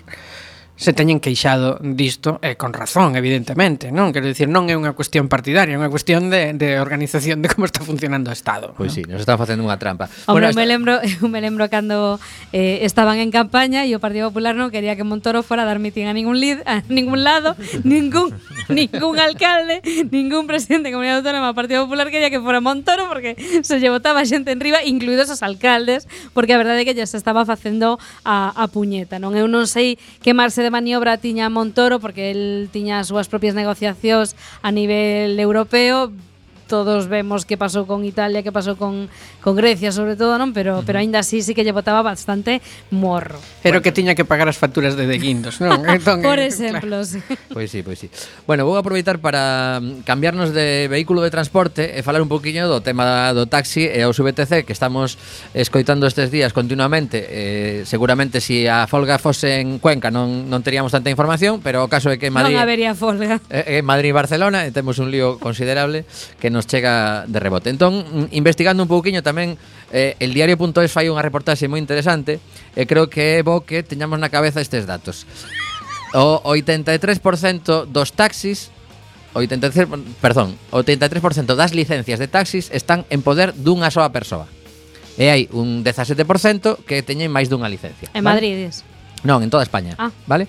[0.83, 4.11] se teñen queixado disto, e con razón, evidentemente, non?
[4.11, 7.71] Quero dicir, non é unha cuestión partidaria, é unha cuestión de, de organización de como
[7.71, 8.75] está funcionando o Estado.
[8.75, 8.95] Pois non?
[8.99, 10.11] sí, nos están facendo unha trampa.
[10.27, 10.59] Hombre, bueno, esta...
[10.59, 10.93] me lembro,
[11.23, 12.19] eu me lembro cando
[12.51, 15.79] eh, estaban en campaña e o Partido Popular non quería que Montoro fora a dar
[15.79, 17.55] mitin a ningún lid, a ningún lado,
[17.87, 18.35] ningún
[18.67, 23.39] ningún alcalde, ningún presidente de comunidade autónoma do Partido Popular quería que fora Montoro porque
[23.63, 27.07] se lle botaba xente en riba, incluídos os alcaldes, porque a verdade é que lle
[27.07, 29.39] se estaba facendo a, a puñeta, non?
[29.39, 29.95] Eu non sei
[30.27, 34.33] que marxe de maniobra tiña Montoro porque el tiña as súas propias negociacións
[34.65, 36.09] a nivel europeo.
[36.73, 40.55] Todos vemos que pasou con Italia, que pasou con con Grecia sobre todo, non?
[40.55, 40.87] Pero uh -huh.
[40.87, 42.63] pero aínda así sí que lle botaba bastante
[42.95, 43.43] morro.
[43.67, 43.83] Pero bueno.
[43.83, 45.83] que tiña que pagar as facturas de deguindos, non?
[45.91, 47.05] Entón, Por eh, exemplo, claro.
[47.05, 47.19] sí.
[47.51, 48.07] Pois sí, pois sí.
[48.47, 52.79] Bueno, vou aproveitar para mm, cambiarnos de vehículo de transporte e falar un poquinho do
[52.79, 55.19] tema do taxi e os VTC que estamos
[55.53, 57.27] escoitando estes días continuamente.
[57.27, 61.81] Eh, seguramente se si a folga fose en Cuenca non non teríamos tanta información, pero
[61.81, 63.41] o caso é que en Madrid Non habería folga.
[63.53, 66.05] Eh, en Madrid e Barcelona e temos un lío considerable
[66.37, 67.73] que nos chega de rebote.
[67.73, 69.57] Entón, mm, investigando un pouquiño tamén
[69.89, 72.39] eh, el diario.es fai unha reportaxe moi interesante
[72.77, 75.25] e creo que é bo que teñamos na cabeza estes datos.
[76.13, 78.69] O 83% dos taxis
[79.35, 79.89] 83,
[80.21, 84.45] perdón, o 83% das licencias de taxis están en poder dunha soa persoa.
[85.17, 88.13] E hai un 17% que teñen máis dunha licencia.
[88.13, 88.45] En ¿vale?
[88.45, 88.69] Madrid.
[89.25, 90.13] Non, en toda España, ah.
[90.29, 90.49] vale?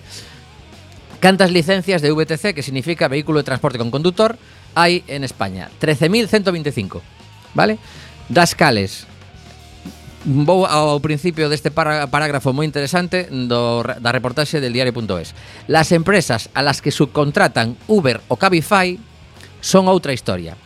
[1.20, 4.36] Cantas licencias de VTC, que significa vehículo de transporte con conductor,
[4.76, 5.72] hai en España?
[5.80, 7.00] 13.125,
[7.56, 7.80] vale?
[8.28, 9.06] das cales
[10.24, 15.36] Vou ao principio deste parágrafo moi interesante do, da reportaxe del diario.es.
[15.68, 18.96] Las empresas a las que subcontratan Uber o Cabify
[19.60, 20.56] son outra historia.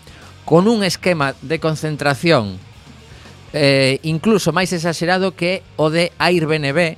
[0.46, 2.62] Con un esquema de concentración
[3.50, 6.94] eh, incluso máis exagerado que o de Airbnb,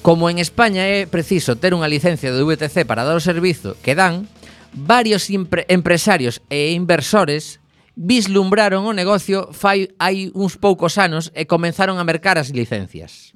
[0.00, 3.92] como en España é preciso ter unha licencia de VTC para dar o servizo que
[3.92, 4.24] dan,
[4.72, 7.60] varios empresarios e inversores
[7.98, 13.34] vislumbraron o negocio fai hai uns poucos anos e comenzaron a mercar as licencias.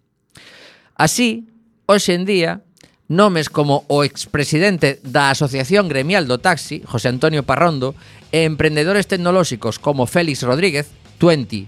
[0.94, 1.50] Así,
[1.90, 2.62] hoxe en día,
[3.10, 7.98] nomes como o expresidente da Asociación Gremial do Taxi, José Antonio Parrondo,
[8.30, 11.66] e emprendedores tecnolóxicos como Félix Rodríguez, 20,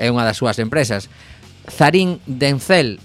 [0.00, 1.12] é unha das súas empresas,
[1.68, 2.96] Zarín Denzel,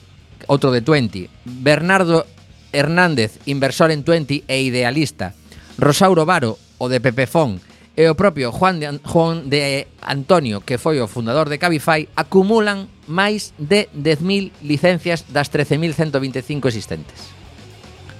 [0.48, 2.24] outro de 20, Bernardo
[2.72, 5.36] Hernández, inversor en 20 e idealista,
[5.76, 7.60] Rosauro Varo, o de Pepefón,
[7.98, 12.86] e o propio Juan de, Juan de Antonio, que foi o fundador de Cabify, acumulan
[13.10, 17.34] máis de 10.000 licencias das 13.125 existentes.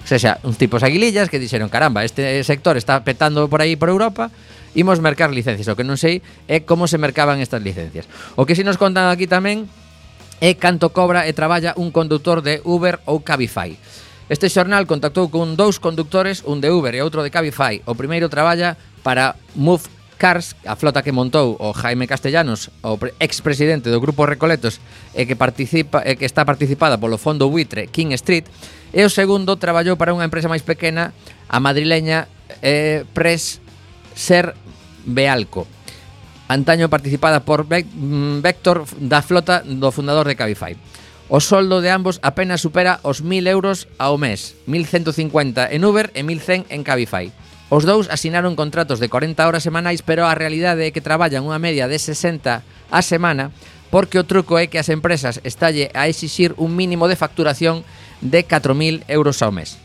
[0.02, 3.94] O sea, uns tipos aguilillas que dixeron, caramba, este sector está petando por aí por
[3.94, 4.34] Europa,
[4.74, 5.70] imos mercar licencias.
[5.70, 8.10] O que non sei é como se mercaban estas licencias.
[8.34, 9.70] O que si nos contan aquí tamén
[10.42, 13.78] é canto cobra e traballa un conductor de Uber ou Cabify.
[14.28, 17.86] Este xornal contactou con dous conductores, un de Uber e outro de Cabify.
[17.86, 18.76] O primeiro traballa
[19.08, 19.88] para Move
[20.20, 24.84] Cars, a flota que montou o Jaime Castellanos, o expresidente do Grupo Recoletos
[25.16, 28.52] e que, participa, e que está participada polo fondo buitre King Street,
[28.92, 31.16] e o segundo traballou para unha empresa máis pequena,
[31.48, 32.28] a madrileña
[32.60, 33.64] eh, Press
[34.12, 34.52] Ser
[35.08, 35.72] Bealco,
[36.52, 40.76] antaño participada por mm, Vector da flota do fundador de Cabify.
[41.32, 46.28] O soldo de ambos apenas supera os 1.000 euros ao mes, 1.150 en Uber e
[46.28, 47.32] 1.100 en Cabify.
[47.70, 51.60] Os dous asinaron contratos de 40 horas semanais, pero a realidade é que traballan unha
[51.60, 53.52] media de 60 a semana,
[53.92, 57.84] porque o truco é que as empresas estalle a exixir un mínimo de facturación
[58.24, 59.76] de 4.000 euros ao mes.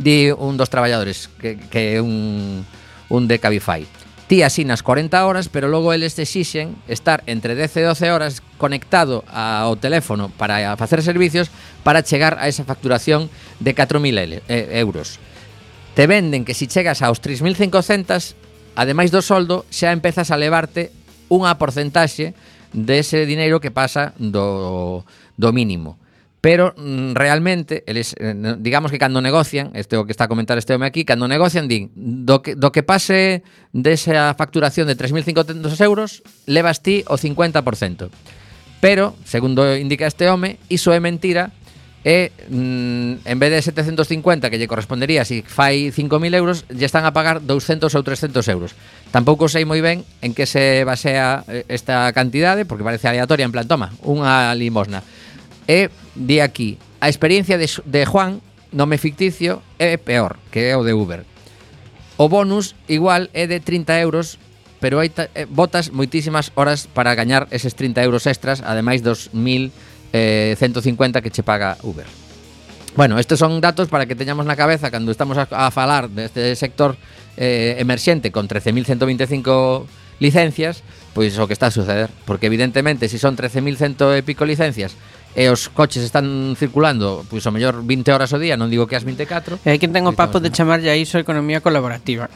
[0.00, 2.64] Di un dos traballadores, que, que é un,
[3.12, 3.84] un de Cabify.
[4.26, 8.40] Ti asinas 40 horas, pero logo eles te exixen estar entre 10 e 12 horas
[8.56, 11.52] conectado ao teléfono para facer servicios
[11.84, 13.28] para chegar a esa facturación
[13.60, 15.20] de 4.000 eh, euros.
[15.96, 18.36] Te venden que si chegas aos 3.500,
[18.76, 20.92] ademais do soldo, xa empezas a levarte
[21.32, 22.36] unha porcentaxe
[22.68, 25.08] dese dineiro que pasa do,
[25.40, 25.96] do mínimo.
[26.44, 30.60] Pero mm, realmente, eles, eh, digamos que cando negocian, este o que está a comentar
[30.60, 33.40] este home aquí, cando negocian din, do que, do que pase
[33.72, 38.12] desa facturación de 3.500 euros, levas ti o 50%.
[38.84, 41.56] Pero, segundo indica este home, iso é mentira
[42.06, 47.02] e mm, en vez de 750 que lle correspondería si fai 5.000 euros, lle están
[47.02, 48.78] a pagar 200 ou 300 euros.
[49.10, 53.50] Tampouco sei moi ben en que se basea eh, esta cantidade, porque parece aleatoria, en
[53.50, 55.02] plan, toma, unha limosna.
[55.66, 58.38] E di aquí, a experiencia de, de Juan,
[58.70, 61.26] nome ficticio, é peor que é o de Uber.
[62.22, 64.38] O bonus igual é de 30 euros
[64.78, 69.74] pero hai eh, botas moitísimas horas para gañar eses 30 euros extras, ademais dos 1000
[70.16, 72.06] eh, 150 que che paga Uber.
[72.96, 76.56] Bueno, estes son datos para que teñamos na cabeza cando estamos a, a falar deste
[76.56, 76.96] sector
[77.36, 79.84] eh, emerxente con 13.125
[80.18, 80.80] licencias,
[81.12, 84.96] pois o que está a suceder, porque evidentemente se si son 13.100 e pico licencias
[85.36, 88.96] e os coches están circulando pois o mellor 20 horas o día, non digo que
[88.96, 89.60] as 24.
[89.60, 92.32] E hai quen ten o papo de chamarlle a iso economía colaborativa.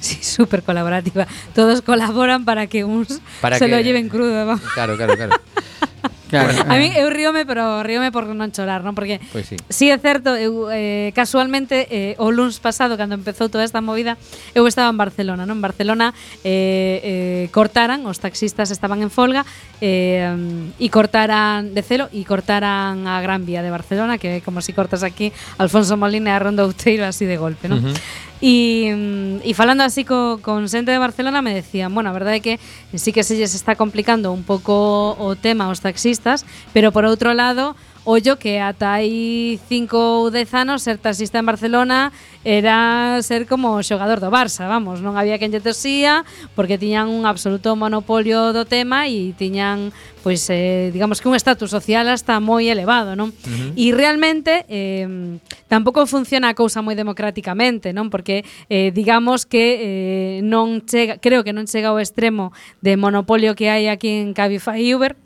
[0.00, 1.28] Sí, súper colaborativa.
[1.52, 3.72] Todos colaboran para que uns para se que...
[3.76, 4.32] lo lleven crudo.
[4.32, 4.64] Vamos.
[4.72, 5.36] Claro, claro, claro.
[6.28, 6.52] Claro.
[6.68, 8.94] A mí eu ríome, pero ríome por non chorar, non?
[8.94, 9.56] Porque pois sí.
[9.70, 14.18] sí é certo, eu eh, casualmente eh, o luns pasado cando empezou toda esta movida,
[14.54, 15.58] eu estaba en Barcelona, non?
[15.58, 16.12] En Barcelona
[16.42, 19.46] eh, eh, cortaran, os taxistas estaban en folga
[19.80, 20.30] eh,
[20.78, 24.66] e cortaran de celo e cortaran a Gran Vía de Barcelona, que é como se
[24.66, 25.30] si cortas aquí
[25.62, 27.78] Alfonso Molina e a Ronda Outeiro así de golpe, non?
[27.78, 28.26] Uh -huh.
[28.42, 32.44] E, e falando así co, con xente de Barcelona me decían, bueno, a verdade é
[32.44, 32.54] que
[32.92, 37.04] sí que se lles está complicando un pouco o tema aos taxistas taxistas, pero por
[37.04, 42.14] outro lado, ollo que ata aí cinco ou dez anos ser taxista en Barcelona
[42.46, 46.22] era ser como xogador do Barça, vamos, non había quen lle tosía
[46.54, 49.90] porque tiñan un absoluto monopolio do tema e tiñan
[50.22, 53.34] pois eh, digamos que un estatus social hasta moi elevado, non?
[53.34, 53.74] Uh -huh.
[53.74, 58.06] E realmente eh, tampouco funciona a cousa moi democráticamente, non?
[58.06, 62.54] Porque eh, digamos que eh, non chega, creo que non chega ao extremo
[62.86, 65.18] de monopolio que hai aquí en Cabify e Uber,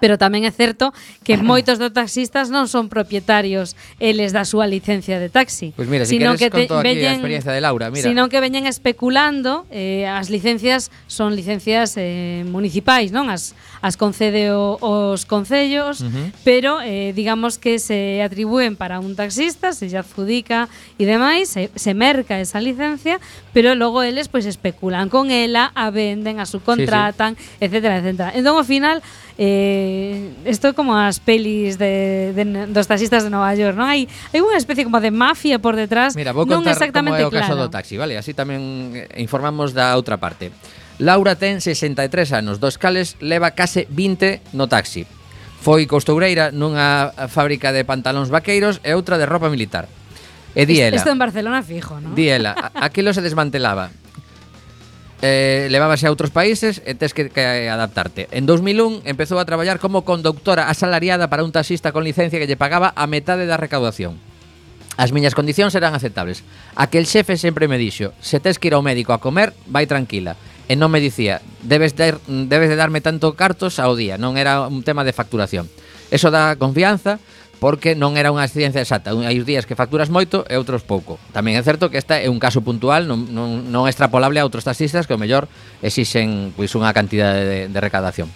[0.00, 0.94] pero tamén é certo
[1.26, 5.74] que moitos dos taxistas non son propietarios eles da súa licencia de taxi.
[5.74, 8.06] Pois pues mira, si sino que te, veñen, a experiencia de Laura, mira.
[8.06, 13.28] Sino que veñen especulando, eh, as licencias son licencias eh, municipais, non?
[13.28, 16.28] As, as concede o, os concellos, uh -huh.
[16.46, 21.68] pero eh, digamos que se atribúen para un taxista, se lle adjudica e demais, se,
[21.74, 23.20] se merca esa licencia,
[23.52, 27.56] pero logo eles pois pues, especulan con ela, a venden, a subcontratan, sí, sí.
[27.60, 28.32] etcétera, etcétera.
[28.34, 29.02] Entón, ao final,
[29.38, 33.84] eh, eh, isto como as pelis de, de, dos taxistas de Nova York, non?
[33.84, 37.28] Hai, hai unha especie como de mafia por detrás Mira, vou non exactamente como é
[37.28, 37.68] o caso claro.
[37.68, 38.16] do taxi, vale?
[38.16, 40.48] Así tamén eh, informamos da outra parte.
[40.96, 45.04] Laura ten 63 anos, dos cales leva case 20 no taxi.
[45.60, 49.88] Foi costureira nunha fábrica de pantalóns vaqueiros e outra de ropa militar.
[50.54, 50.94] E diela.
[50.94, 52.14] Isto en Barcelona fijo, non?
[52.14, 53.90] Diela, aquilo se desmantelaba
[55.24, 58.28] eh, levábase a outros países e tes que, que adaptarte.
[58.28, 62.60] En 2001 empezou a traballar como conductora asalariada para un taxista con licencia que lle
[62.60, 64.20] pagaba a metade da recaudación.
[65.00, 66.44] As miñas condicións eran aceptables.
[66.76, 70.36] Aquel xefe sempre me dixo, se tes que ir ao médico a comer, vai tranquila.
[70.68, 74.68] E non me dicía, debes de, debes de darme tanto cartos ao día, non era
[74.68, 75.72] un tema de facturación.
[76.12, 77.16] Eso dá confianza,
[77.64, 79.16] porque non era unha ciencia exacta.
[79.16, 81.16] Hai días que facturas moito e outros pouco.
[81.32, 84.68] Tamén é certo que esta é un caso puntual, non, non, non extrapolable a outros
[84.68, 85.48] taxistas que o mellor
[85.80, 88.28] exixen pois, unha cantidade de, de recadación.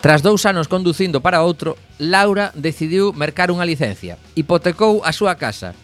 [0.00, 4.16] Tras dous anos conducindo para outro, Laura decidiu mercar unha licencia.
[4.32, 5.76] Hipotecou a súa casa.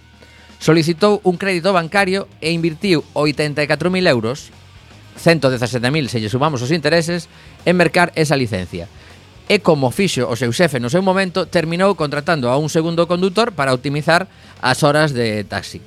[0.57, 4.49] Solicitou un crédito bancario e invirtiu 84.000 euros
[5.21, 7.29] 117.000 se lle sumamos os intereses
[7.69, 8.89] en mercar esa licencia
[9.47, 13.55] e como fixo o seu xefe no seu momento, terminou contratando a un segundo condutor
[13.55, 14.27] para optimizar
[14.59, 15.79] as horas de taxi.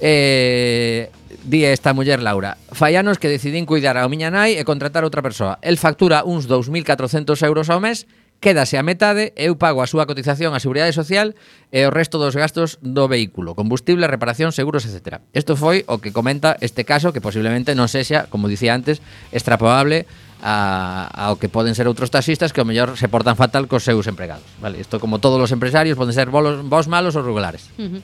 [0.00, 1.12] Eh,
[1.44, 5.20] di esta muller Laura Fai anos que decidín cuidar ao miña nai e contratar outra
[5.20, 8.08] persoa El factura uns 2.400 euros ao mes
[8.40, 11.36] Quédase a metade, eu pago a súa cotización á Seguridade Social
[11.68, 15.20] e o resto dos gastos do vehículo, combustible, reparación, seguros, etc.
[15.36, 20.08] Isto foi o que comenta este caso que posiblemente non sexa, como dicía antes, extrapolable
[20.42, 24.08] a, ao que poden ser outros taxistas que ao mellor se portan fatal cos seus
[24.08, 24.46] empregados.
[24.60, 27.68] Vale, isto como todos os empresarios poden ser bolos, vos malos ou regulares.
[27.76, 28.02] Uh -huh.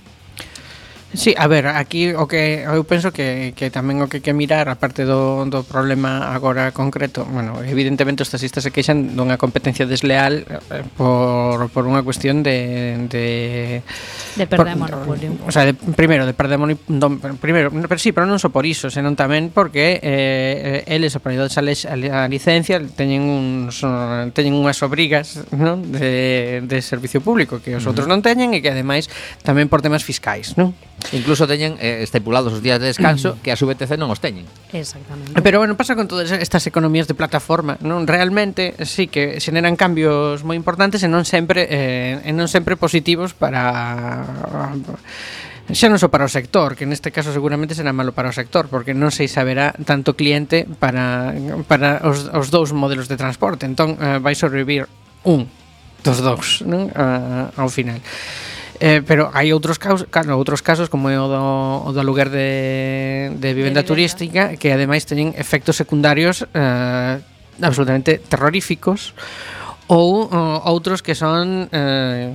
[1.16, 4.68] Sí, a ver, aquí o que eu penso que, que tamén o que que mirar
[4.68, 10.44] aparte do, do problema agora concreto, bueno, evidentemente os taxistas se queixan dunha competencia desleal
[10.44, 13.80] eh, por, por unha cuestión de de
[14.36, 15.32] de perder de monopolio.
[15.48, 18.92] O sea, de, primeiro de perder monopolio, primeiro, pero sí, pero non só por iso,
[18.92, 21.64] senón tamén porque eh, eles a prioridade a,
[21.96, 23.80] a licencia teñen uns
[24.36, 25.80] teñen unhas obrigas, non?
[25.80, 29.08] De de servicio público que os outros non teñen e que ademais
[29.40, 30.76] tamén por temas fiscais, non?
[31.12, 34.46] Incluso teñen eh, estipulados os días de descanso que a VTC non os teñen.
[34.74, 35.38] Exactamente.
[35.38, 38.06] Pero bueno, pasa con todas estas economías de plataforma, non?
[38.06, 43.34] Realmente sí que xeneran cambios moi importantes e non sempre eh, e non sempre positivos
[43.34, 44.74] para
[45.66, 48.70] xa non só para o sector, que neste caso seguramente será malo para o sector,
[48.70, 51.34] porque non se saberá tanto cliente para,
[51.66, 53.66] para os, os dous modelos de transporte.
[53.66, 54.86] Entón, eh, vai sobrevivir
[55.26, 55.50] un
[56.06, 56.86] dos dous non?
[56.94, 57.98] Uh, ao final.
[58.80, 61.44] Eh, pero hai outros casos, claro, outros casos como é o do,
[61.86, 67.16] o do aluguer de, de vivenda de turística que ademais teñen efectos secundarios eh,
[67.62, 69.16] absolutamente terroríficos
[69.86, 72.34] ou uh, outros que son eh,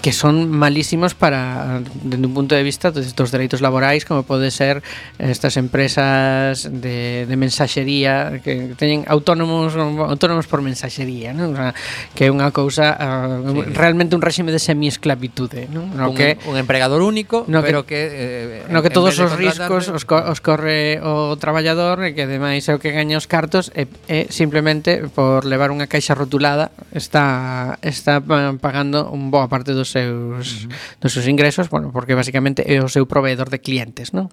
[0.00, 4.82] que son malísimos para, desde un punto de vista dos dereitos laborais, como pode ser
[5.20, 11.52] estas empresas de, de mensaxería, que teñen autónomos autónomos por mensaxería, non?
[11.52, 11.76] O sea,
[12.16, 13.76] que é unha cousa uh, sí.
[13.76, 15.92] realmente un réxime de semiesclavitude, non?
[15.92, 19.36] No un, que un empregador único, no pero que, que eh, no que todos os
[19.36, 23.28] riscos os, co os corre o traballador e que ademais é o que gaña os
[23.28, 29.76] cartos e, e simplemente por levar unha caixa rotulada está está pagando un boa parte
[29.76, 30.98] dos seus, uh -huh.
[31.02, 34.30] dos seus ingresos, bueno, porque basicamente é o seu proveedor de clientes, non?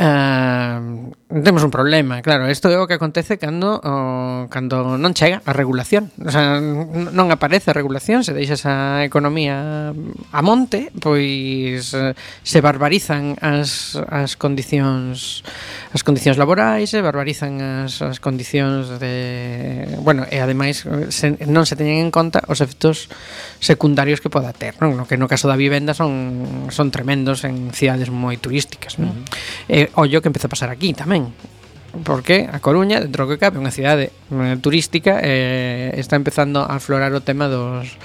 [0.00, 1.10] Uh,
[1.42, 5.52] temos un problema, claro, isto é o que acontece cando o, cando non chega a
[5.52, 6.08] regulación.
[6.22, 12.58] O sea, non aparece a regulación, se deixa esa economía a monte, pois eh, se
[12.64, 15.44] barbarizan as, as condicións
[15.92, 21.76] as condicións laborais, se barbarizan as, as condicións de, bueno, e ademais se, non se
[21.76, 23.12] teñen en conta os efectos
[23.60, 24.96] secundarios que poda ter, non?
[24.96, 29.12] No que no caso da vivenda son son tremendos en cidades moi turísticas, non?
[29.12, 29.28] Uh
[29.68, 29.68] -huh.
[29.68, 31.32] E, Ollo que empeza a pasar aquí tamén.
[32.04, 34.12] Porque a Coruña, dentro do que cabe, é unha cidade
[34.60, 37.96] turística eh, está empezando a aflorar o tema dos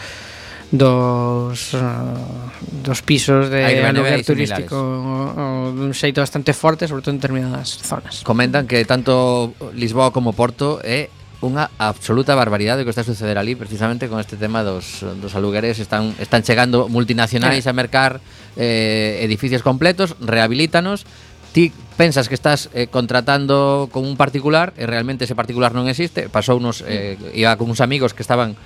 [0.74, 2.50] dos uh,
[2.82, 7.78] dos pisos de aluguer turístico o, o, dun xeito bastante forte, sobre todo en determinadas
[7.78, 8.26] zonas.
[8.26, 11.14] Comentan que tanto Lisboa como Porto é
[11.46, 15.38] unha absoluta barbaridade o que está a suceder ali precisamente con este tema dos, dos
[15.38, 15.78] alugueres.
[15.78, 18.18] Están, están chegando multinacionais a mercar
[18.58, 21.06] eh, edificios completos, rehabilítanos
[21.54, 26.28] ti pensas que estás eh, contratando con un particular e realmente ese particular non existe.
[26.28, 28.58] Pasou unos, eh, iba con uns amigos que estaban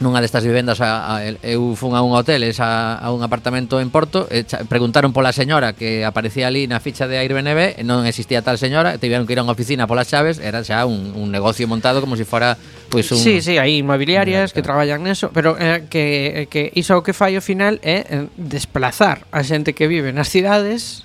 [0.00, 3.92] nunha destas vivendas a, a, eu fun a un hotel, esa, a un apartamento en
[3.92, 8.08] Porto, e cha, preguntaron pola señora que aparecía ali na ficha de Airbnb, e non
[8.08, 11.12] existía tal señora, e tiveron que ir a unha oficina polas chaves, era xa un,
[11.12, 12.56] un negocio montado como se si fora
[12.88, 16.96] pois pues, un Sí, sí, hai inmobiliarias que traballan neso, pero eh, que que iso
[16.96, 21.04] o que fai ao final é eh, desplazar a xente que vive nas cidades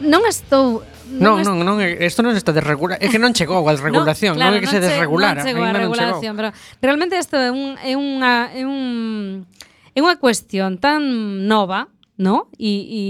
[0.00, 4.32] non estou Non, non, non, isto non está desregulado, é que non chegou a regulación,
[4.40, 6.78] Non, claro, non é que non se desregulara, non chegou a regulación, non chegou.
[6.80, 8.80] pero realmente isto é un é unha é un
[9.92, 11.02] é unha cuestión tan
[11.44, 12.48] nova, ¿no?
[12.56, 13.02] E e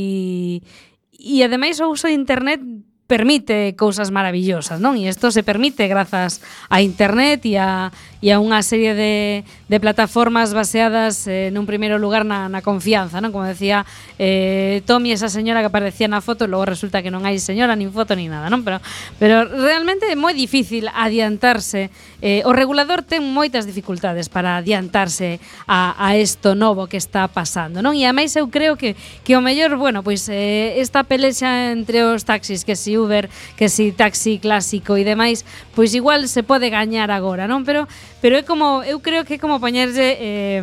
[1.15, 2.59] e ademais o uso de internet
[3.07, 4.99] permite cousas maravillosas, non?
[4.99, 6.43] E isto se permite grazas
[6.73, 7.93] a internet e a
[8.23, 13.19] e a unha serie de, de plataformas baseadas eh, nun primeiro lugar na, na confianza,
[13.19, 13.35] non?
[13.35, 13.83] Como decía
[14.15, 17.91] eh, Tommy, esa señora que aparecía na foto, logo resulta que non hai señora, nin
[17.91, 18.63] foto, nin nada, non?
[18.63, 18.79] Pero,
[19.19, 21.91] pero realmente é moi difícil adiantarse.
[22.23, 27.83] Eh, o regulador ten moitas dificultades para adiantarse a, a isto novo que está pasando,
[27.83, 27.99] non?
[27.99, 28.95] E ademais eu creo que,
[29.27, 33.27] que o mellor, bueno, pois eh, esta pelexa entre os taxis, que si Uber,
[33.59, 35.43] que si taxi clásico e demais,
[35.75, 37.67] pois igual se pode gañar agora, non?
[37.67, 37.91] Pero
[38.23, 40.63] pero é como eu creo que é como poñerlle eh,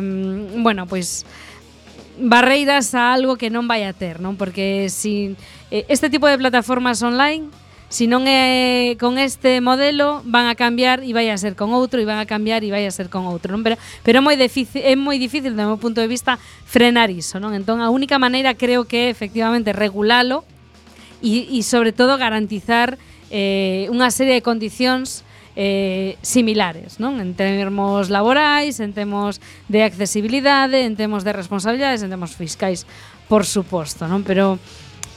[0.58, 1.28] bueno, pois
[2.16, 4.40] barreiras a algo que non vai a ter, non?
[4.40, 5.36] Porque si
[5.68, 7.52] eh, este tipo de plataformas online
[7.90, 11.98] Si non é con este modelo van a cambiar e vai a ser con outro
[11.98, 13.66] e van a cambiar e vai a ser con outro, non?
[13.66, 16.38] Pero pero é moi difícil, é moi difícil do meu punto de vista
[16.70, 17.50] frenar iso, non?
[17.50, 20.46] Entón a única maneira creo que é efectivamente regulalo
[21.18, 22.94] e, e sobre todo garantizar
[23.26, 25.26] eh, unha serie de condicións
[25.56, 27.18] eh, similares, non?
[27.18, 32.86] En termos laborais, en termos de accesibilidade, en termos de responsabilidades, en termos fiscais,
[33.26, 34.22] por suposto, non?
[34.22, 34.58] Pero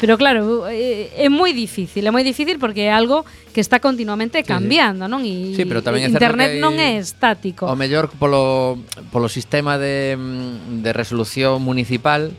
[0.04, 3.24] Pero claro, é, é moi difícil, é moi difícil porque é algo
[3.56, 5.24] que está continuamente cambiando, non?
[5.24, 7.70] E sí, pero tamén internet non é estático.
[7.72, 8.76] O mellor polo
[9.16, 10.20] polo sistema de
[10.84, 12.36] de resolución municipal,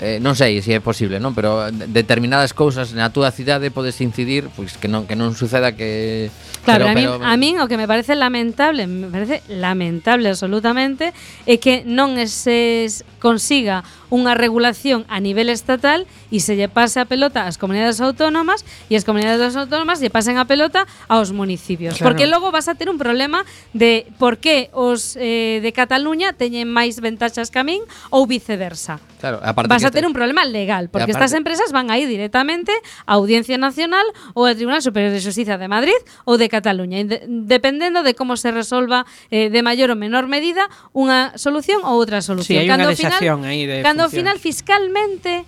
[0.00, 4.52] eh, non sei se é posible, non, pero determinadas cousas na túa cidade podes incidir,
[4.52, 6.28] pois que non que non suceda que
[6.66, 11.14] Claro, pero, a, min, a min o que me parece lamentable, me parece lamentable absolutamente
[11.46, 12.90] é que non se
[13.22, 18.66] consiga unha regulación a nivel estatal e se lle pase a pelota ás comunidades autónomas
[18.90, 22.12] e as comunidades autónomas lle pasen a pelota aos municipios, claro.
[22.12, 26.66] porque logo vas a ter un problema de por que os eh, de Cataluña teñen
[26.66, 28.98] máis ventaxas que a min ou viceversa.
[29.22, 32.08] Claro, a parte vas eso tiene un problema legal, porque estas empresas van a ir
[32.08, 32.72] directamente
[33.06, 38.02] a Audiencia Nacional o al Tribunal Superior de Justicia de Madrid o de Cataluña, dependiendo
[38.02, 42.46] de cómo se resuelva eh, de mayor o menor medida una solución o otra solución.
[42.46, 45.44] Sí, hay una cuando, final, ahí de cuando final fiscalmente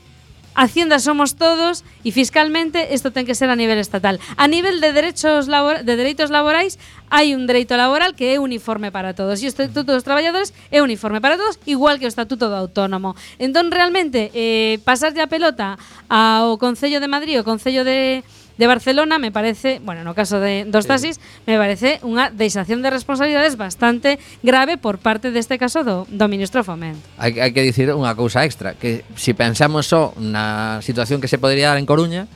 [0.59, 4.19] Hacienda somos todos e fiscalmente isto ten que ser a nivel estatal.
[4.35, 6.83] A nivel de derechos labor de dereitos laborais
[7.15, 10.83] hai un dereito laboral que é uniforme para todos e o Estatuto dos Traballadores é
[10.83, 13.15] uniforme para todos igual que o Estatuto do Autónomo.
[13.39, 15.79] Entón realmente eh, pasarlle a pelota
[16.11, 18.27] ao Concello de Madrid, o Concello de
[18.59, 22.91] de Barcelona me parece, bueno, no caso de dos taxis, me parece unha deixación de
[22.91, 27.01] responsabilidades bastante grave por parte deste caso do, do ministro Fomento.
[27.17, 31.31] Hai, hai que dicir unha cousa extra, que se si pensamos só na situación que
[31.31, 32.27] se podría dar en Coruña,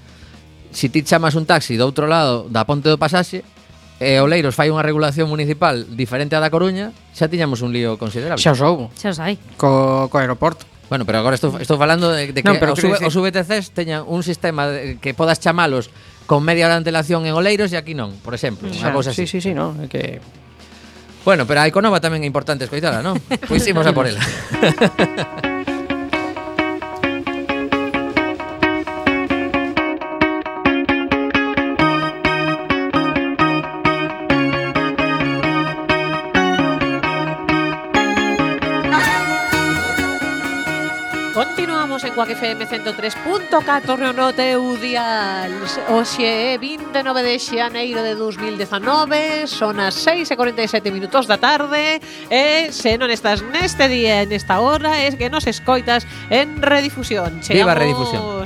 [0.70, 3.42] si ti chamas un taxi do outro lado da Ponte do Pasaxe,
[4.02, 8.38] e Oleiros fai unha regulación municipal diferente á da Coruña, xa tiñamos un lío considerable.
[8.38, 8.94] Xa os houbo.
[8.94, 9.38] Xa os hai.
[9.58, 10.70] Co, co aeroporto.
[10.90, 13.72] Bueno, pero agora estou, estou falando de, de que no, pero os, UV, os VTCs
[13.72, 15.88] teñan un sistema de, que podas chamalos
[16.32, 19.12] con media hora de antelación en Oleiros e aquí non, por exemplo, unha ah, cousa
[19.12, 19.28] así.
[19.28, 20.16] Sí, sí, sí, no, é que
[21.28, 23.20] Bueno, pero a Iconova tamén é importante escoitala, non?
[23.52, 24.16] Pois imos a por ela.
[42.12, 45.52] en Cuac FM 103.4 no teu dial
[45.88, 52.04] Oxe é 29 de xaneiro de 2019 Son as 6 e 47 minutos da tarde
[52.28, 57.40] E se non estás neste día, nesta hora Es que nos escoitas en redifusión.
[57.40, 58.44] Chegamos Viva redifusión.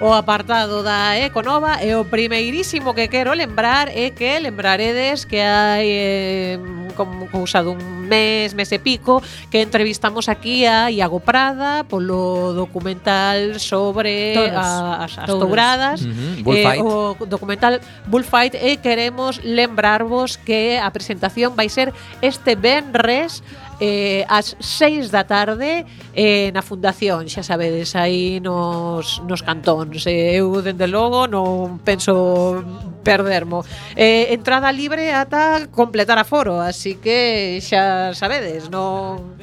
[0.00, 5.86] O apartado da Econova e o primeirísimo que quero lembrar é que lembraredes que hai
[5.86, 6.58] eh,
[6.98, 13.58] como cousa dun mes, mes e pico que entrevistamos aquí a Iago Prada polo documental
[13.62, 14.66] sobre Todos.
[14.66, 16.54] a, as, as touradas uh -huh.
[16.54, 17.78] eh, o documental
[18.10, 23.46] Bullfight e queremos lembrarvos que a presentación vai ser este Benres
[23.84, 25.84] eh, ás 6 da tarde
[26.16, 30.08] eh, na Fundación, xa sabedes, aí nos, nos cantóns.
[30.08, 32.64] Eh, eu, dende logo, non penso
[33.04, 33.60] perdermo.
[33.92, 39.36] Eh, entrada libre ata completar aforo, así que xa sabedes, non...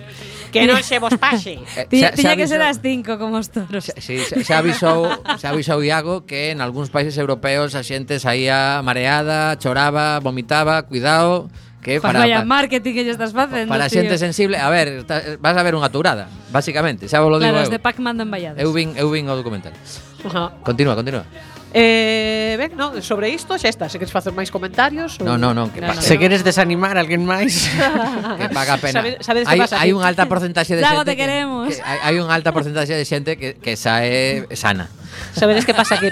[0.52, 1.64] Que non se vos pase.
[1.92, 3.88] Tiña que ser as 5 como os toros.
[3.88, 5.08] Xa, sí, xa, xa avisou,
[5.40, 11.48] xa avisou Iago que en algúns países europeos a xente saía mareada, choraba, vomitaba, cuidado,
[11.82, 14.70] que para, para, vaya para, marketing que lle estás facendo, Para a xente sensible, a
[14.70, 17.68] ver, ta, vas a ver unha turada, basicamente, xa vos lo claro, digo.
[17.68, 18.62] Claro, de Pac mandan valladas.
[18.62, 19.74] Eu vin, eu vin o documental.
[20.22, 20.54] Uh.
[20.62, 21.26] Continúa, continúa.
[21.74, 25.26] Eh, ben, non, sobre isto xa está, se queres facer máis comentarios ou...
[25.26, 27.72] No, no, no, que no, no, se queres desanimar a alguén máis
[28.40, 29.00] que paga pena.
[29.24, 31.72] Sabedes, que hai, pasa, hai un alta porcentaxe de Lago xente te queremos.
[31.72, 34.92] Que, hai, hai un alta porcentaxe de xente que, que sae sana.
[35.32, 36.12] Sabedes que pasa que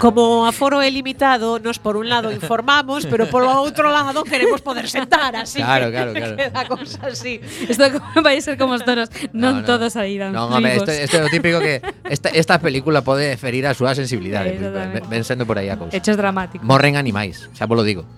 [0.00, 4.88] Como aforo é limitado, nos por un lado informamos, pero polo outro lado queremos poder
[4.88, 6.36] sentar, así claro, que, claro, claro.
[6.36, 7.40] queda cousa así.
[7.68, 7.84] Isto
[8.24, 9.68] vai ser como os toros, non no, no.
[9.68, 13.36] todos aí dan no, hombre, isto, isto é o típico que esta, esta película pode
[13.36, 14.56] ferir a súa sensibilidade,
[15.12, 15.92] ven sendo por aí a cousa.
[15.92, 16.64] Hechos dramáticos.
[16.64, 18.08] Morren animais, xa vos lo digo.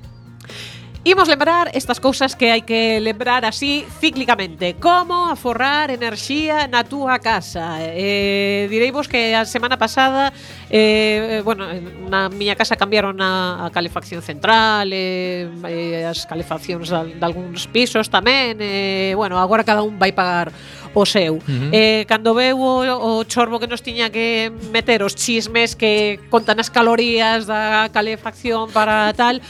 [1.06, 4.80] Imos lembrar estas cousas que hai que lembrar así cíclicamente.
[4.80, 7.76] Como aforrar enerxía na túa casa.
[7.92, 10.32] Eh, direivos que a semana pasada,
[10.72, 11.68] eh, bueno,
[12.08, 17.68] na miña casa cambiaron a, a calefacción central, eh, eh, as calefaccións de, de algúns
[17.68, 18.56] pisos tamén.
[18.64, 20.56] Eh, bueno, agora cada un vai pagar
[20.96, 21.36] o seu.
[21.36, 21.68] Uh -huh.
[21.68, 26.56] eh, cando veu o, o chorbo que nos tiña que meter os chismes que contan
[26.64, 29.44] as calorías da calefacción para tal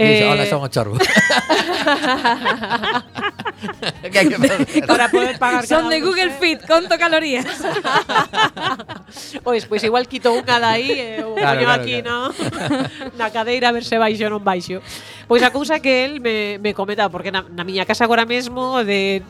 [0.00, 0.96] Eh, eh, Hola, son o chorbo.
[4.10, 4.40] que hai que
[4.88, 6.32] para poder pagar Son de Google.
[6.40, 7.44] Fit, conto calorías.
[9.44, 12.32] Pois, pois igual quito unha dai e o Claro, poño claro, aquí no,
[13.20, 14.80] na cadeira a ver se baixo ou non baixo.
[15.28, 18.80] Pois a cousa que el me, me comentaba, porque na, na miña casa agora mesmo
[18.80, 19.20] de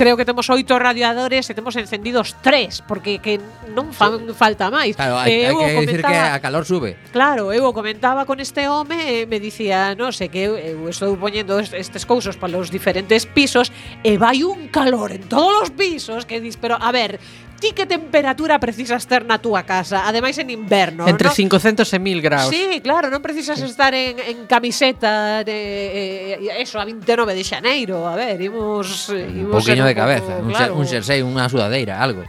[0.00, 3.36] creo que temos oito radiadores e temos encendidos tres, porque que
[3.76, 4.96] non fan falta máis.
[4.96, 6.96] Claro, hai, eh, hai que dicir que a calor sube.
[7.12, 11.12] Claro, eu comentaba con este home e me dicía, non sei, que eu, eu estou
[11.20, 13.68] poñendo estes cousos para os diferentes pisos
[14.00, 17.20] e vai un calor en todos os pisos que dis, pero a ver,
[17.60, 20.08] ti que temperatura precisas ter na túa casa?
[20.08, 21.34] Ademais en inverno, Entre no?
[21.36, 22.48] 500 e 1000 graus.
[22.48, 23.68] Sí, claro, non precisas sí.
[23.68, 28.08] estar en, en camiseta de, eh, eh eso, a 29 de xaneiro.
[28.08, 29.12] A ver, imos...
[29.12, 30.74] imos un poquinho de cabeza, claro.
[30.74, 32.24] un xersei, unha sudadeira, algo.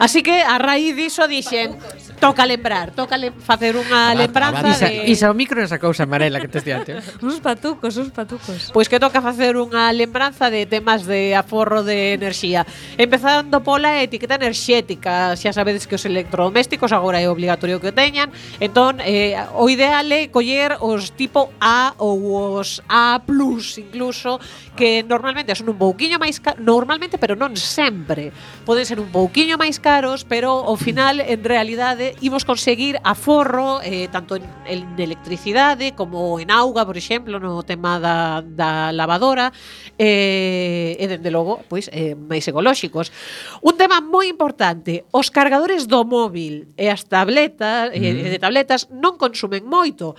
[0.00, 1.76] Así que a raíz diso dixen,
[2.18, 5.06] toca lembrar, toca lem facer unha lembranza de...
[5.06, 6.98] Isa, isa o micro esa cousa amarela que te diante.
[7.22, 8.72] uns patucos, uns patucos.
[8.72, 12.66] Pois que toca facer unha lembranza de temas de aforro de enerxía.
[12.98, 18.32] Empezando pola etiqueta enerxética, xa sabedes que os electrodomésticos agora é obligatorio que o teñan,
[18.58, 23.22] entón eh, o ideal é coller os tipo A ou os A+,
[23.76, 24.40] incluso,
[24.74, 28.32] que normalmente son un pouquiño máis normalmente, pero non sempre.
[28.64, 34.08] Poden ser un pouquiño máis caros, pero ao final en realidade imos conseguir aforro eh,
[34.08, 39.52] tanto en, en electricidade como en auga, por exemplo, no tema da, da lavadora
[39.98, 43.12] eh, e dende logo, pois, eh, máis ecolóxicos.
[43.60, 48.26] Un tema moi importante, os cargadores do móvil e as tabletas eh, mm.
[48.26, 50.16] e de tabletas non consumen moito,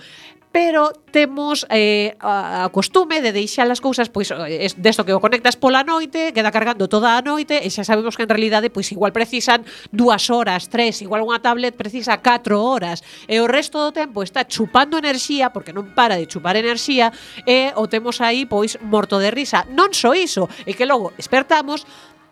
[0.58, 5.14] pero temos eh, a, a costume de deixar as cousas pois eh, es, desto que
[5.14, 8.66] o conectas pola noite, queda cargando toda a noite e xa sabemos que en realidade
[8.66, 9.62] pois igual precisan
[9.94, 14.50] dúas horas, tres, igual unha tablet precisa 4 horas e o resto do tempo está
[14.50, 17.14] chupando enerxía porque non para de chupar enerxía
[17.46, 19.62] e o temos aí pois morto de risa.
[19.70, 21.86] Non só iso, e que logo despertamos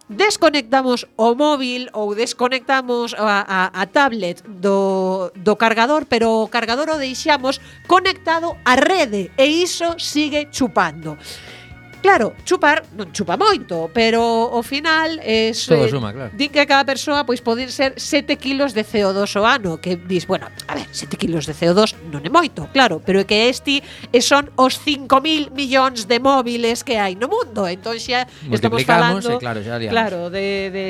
[0.09, 6.90] desconectamos o móvil ou desconectamos a, a, a tablet do, do cargador, pero o cargador
[6.90, 7.59] o deixamos
[7.90, 11.18] conectado á rede e iso sigue chupando.
[12.07, 14.22] Claro, chupar non chupa moito, pero
[14.54, 16.30] ao final es, Todo eh, suma, claro.
[16.38, 20.22] din que cada persoa pois poden ser 7 kilos de CO2 o ano, que dis,
[20.30, 20.46] bueno,
[20.77, 23.81] ver, 7 kilos de CO2 non é moito, claro, pero é que este
[24.20, 27.64] son os 5.000 millóns de móviles que hai no mundo.
[27.64, 29.95] Entón xa estamos falando e claro, xa liamos.
[29.97, 30.87] claro de, de,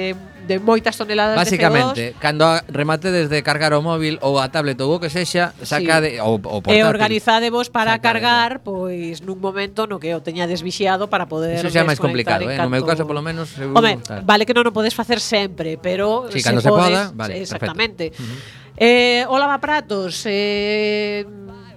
[0.47, 2.23] de moitas toneladas Básicamente, de CO2.
[2.23, 6.03] cando remate desde cargar o móvil ou a tablet ou o que sexa, saca sí.
[6.03, 6.75] de, o, o portátil.
[6.75, 11.71] E organizadevos para cargar, pois nun momento no que o teñades vixiado para poder Eso
[11.71, 12.59] xa máis complicado, eh?
[12.59, 13.79] No meu caso polo menos seguro.
[13.79, 17.03] Home, vale que non o podes facer sempre, pero sí, se cando podes, se poda,
[17.15, 18.11] vale, exactamente.
[18.11, 18.23] Perfecto.
[18.23, 18.66] Uh -huh.
[18.77, 21.25] Eh, o lavapratos, eh,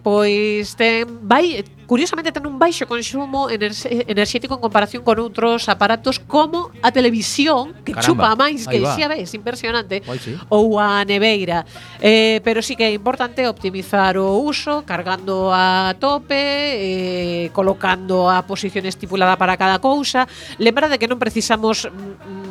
[0.03, 6.69] pois ten vai curiosamente ten un baixo consumo enerxético en comparación con outros aparatos como
[6.85, 10.37] a televisión que Caramba, chupa máis que xa ves, impresionante Vai, sí.
[10.53, 11.65] ou a neveira.
[11.97, 18.45] Eh, pero sí que é importante optimizar o uso cargando a tope, eh, colocando a
[18.45, 20.29] posición estipulada para cada cousa.
[20.61, 22.48] Lembra de que non precisamos mm,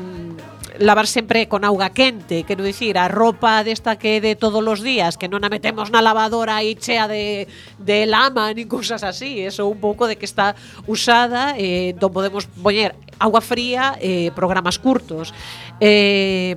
[0.78, 5.18] lavar sempre con auga quente, quero dicir, a ropa desta que de todos os días,
[5.18, 7.50] que non a metemos na lavadora e chea de,
[7.82, 10.54] de lama, nin cousas así, eso un pouco de que está
[10.86, 15.34] usada, eh, entón podemos poñer agua fría, eh, programas curtos.
[15.82, 16.54] Eh,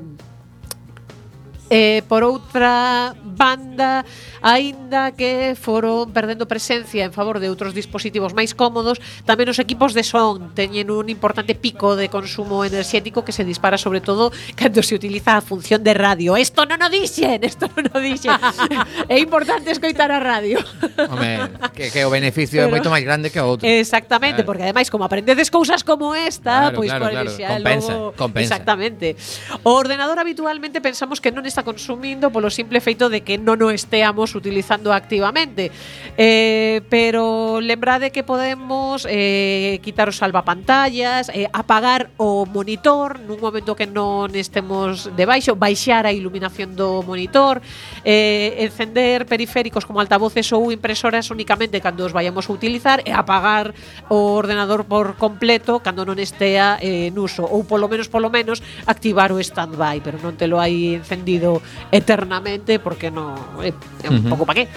[1.72, 4.04] eh, por outra banda,
[4.44, 9.96] aínda que foron perdendo presencia en favor de outros dispositivos máis cómodos, tamén os equipos
[9.96, 14.84] de son teñen un importante pico de consumo enerxético que se dispara sobre todo cando
[14.84, 16.36] se utiliza a función de radio.
[16.36, 18.36] Isto non o dixen, isto non o dixen.
[19.08, 20.60] é importante escoitar a radio.
[21.08, 23.64] Home, que, que o beneficio Pero, é moito máis grande que o outro.
[23.64, 24.48] Exactamente, claro.
[24.52, 27.32] porque ademais como aprendedes cousas como esta, claro, pois claro, pois claro.
[27.32, 28.60] Xa, compensa, logo, compensa.
[28.60, 29.16] Exactamente.
[29.64, 33.62] O ordenador habitualmente pensamos que non está está consumindo polo simple feito de que non
[33.62, 35.70] o esteamos utilizando activamente.
[36.18, 43.78] Eh, pero lembrade que podemos eh, quitar os salvapantallas, eh, apagar o monitor nun momento
[43.78, 47.62] que non estemos debaixo, baixar a iluminación do monitor,
[48.02, 53.78] eh, encender periféricos como altavoces ou impresoras únicamente cando os vayamos a utilizar e apagar
[54.10, 58.66] o ordenador por completo cando non estea eh, en uso ou polo menos polo menos
[58.90, 61.51] activar o standby, pero non te lo hai encendido
[61.92, 63.76] eternamente porque non eh,
[64.06, 64.32] é un uh -huh.
[64.32, 64.72] pouco pa qué.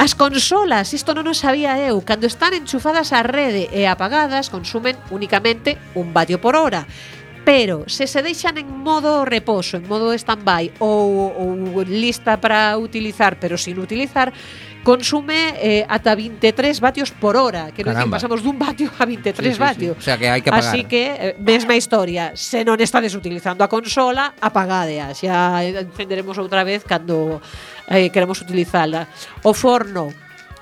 [0.00, 4.96] As consolas, isto non o sabía eu, cando están enchufadas á rede e apagadas consumen
[5.12, 6.88] únicamente un vatio por hora.
[7.44, 13.36] Pero se se deixan en modo reposo, en modo stand-by ou, ou lista para utilizar
[13.36, 14.32] pero sin utilizar,
[14.82, 17.70] consume eh, ata 23 vatios por hora.
[17.72, 18.16] Que Caramba.
[18.16, 19.96] pasamos dun vatio a 23 sí, sí, vatios.
[19.96, 20.00] Sí.
[20.00, 20.72] O sea que hai que apagar.
[20.72, 25.12] Así que, eh, mesma historia, se non estades utilizando a consola, apagadea.
[25.12, 27.40] Xa encenderemos outra vez cando
[27.88, 29.08] eh, queremos utilizala.
[29.44, 30.12] O forno,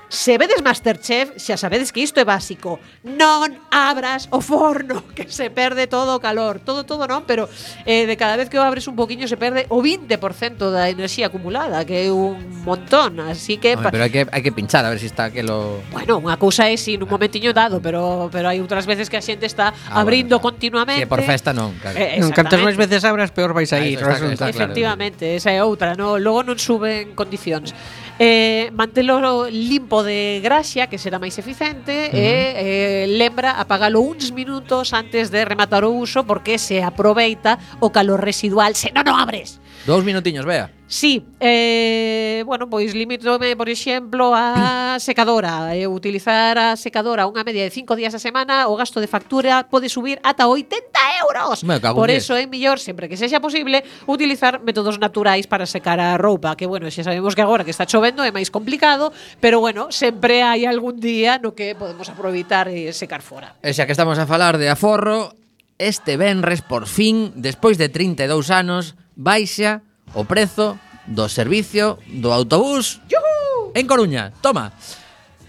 [0.09, 2.81] Se vedes Masterchef, xa sabedes que isto é básico.
[3.05, 6.57] Non abras o forno, que se perde todo o calor.
[6.57, 7.45] Todo, todo non, pero
[7.85, 11.29] eh, de cada vez que o abres un poquinho se perde o 20% da enerxía
[11.29, 13.21] acumulada, que é un montón.
[13.21, 13.77] Así que...
[13.77, 15.85] Home, pero hai que, hai que pinchar a ver se si está que lo...
[15.93, 19.23] Bueno, unha cousa é sin un momentiño dado, pero pero hai outras veces que a
[19.23, 20.57] xente está ah, abrindo bueno.
[20.57, 21.05] continuamente.
[21.05, 22.01] Que por festa non, claro.
[22.01, 24.01] Eh, non, cantas máis veces abras, peor vais a ah, ir.
[24.01, 25.37] Ah, está, está, está, Efectivamente, claro.
[25.37, 26.17] esa é outra, no?
[26.17, 27.77] logo non suben condicións
[28.19, 32.19] eh, mantelo limpo de graxa, que será máis eficiente, uh -huh.
[32.19, 37.89] e eh, lembra apagalo uns minutos antes de rematar o uso porque se aproveita o
[37.89, 39.63] calor residual se non o abres.
[39.89, 40.69] Dous minutiños, vea.
[40.85, 45.73] Sí, eh, bueno, pois limítome, por exemplo, a secadora.
[45.73, 49.65] E utilizar a secadora unha media de 5 días a semana, o gasto de factura
[49.65, 50.77] pode subir ata 80
[51.25, 51.65] euros.
[51.97, 56.53] Por eso é mellor, sempre que sexa posible, utilizar métodos naturais para secar a roupa,
[56.53, 59.09] que bueno, xa sabemos que agora que está chovendo é máis complicado,
[59.41, 63.57] pero bueno, sempre hai algún día no que podemos aproveitar e secar fora.
[63.65, 65.33] E xa que estamos a falar de aforro,
[65.81, 69.83] este venres por fin, despois de 32 anos, baixa
[70.15, 73.75] o prezo do servicio do autobús ¡Yuhu!
[73.75, 74.31] en Coruña.
[74.39, 74.71] Toma.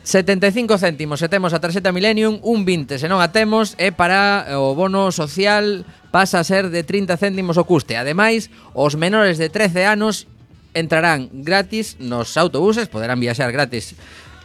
[0.03, 4.49] 75 céntimos se temos a tarxeta Millennium, un 20 se non a temos e para
[4.49, 7.95] eh, o bono social pasa a ser de 30 céntimos o custe.
[7.95, 10.27] Ademais, os menores de 13 anos
[10.75, 13.95] entrarán gratis nos autobuses, poderán viaxar gratis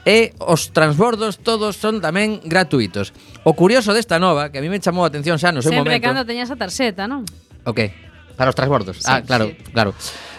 [0.06, 3.10] e os transbordos todos son tamén gratuitos.
[3.42, 5.98] O curioso desta nova, que a mí me chamou a atención xa no seu Sempre
[5.98, 5.98] momento...
[5.98, 7.26] Sempre cando teñas a tarxeta, non?
[7.66, 7.90] O okay.
[7.90, 8.06] que?
[8.36, 9.00] Para os transbordos.
[9.02, 9.58] Ah, sí, ah, claro, sí.
[9.72, 9.94] claro.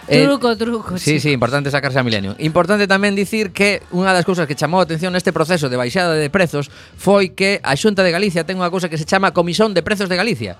[0.07, 0.97] Eh, truco, truco.
[0.97, 2.35] Sí, sí, importante sacarse a Milenio.
[2.39, 6.15] Importante tamén dicir que unha das cousas que chamou a atención neste proceso de baixada
[6.15, 9.75] de prezos foi que a Xunta de Galicia ten unha cousa que se chama Comisión
[9.75, 10.55] de Prezos de Galicia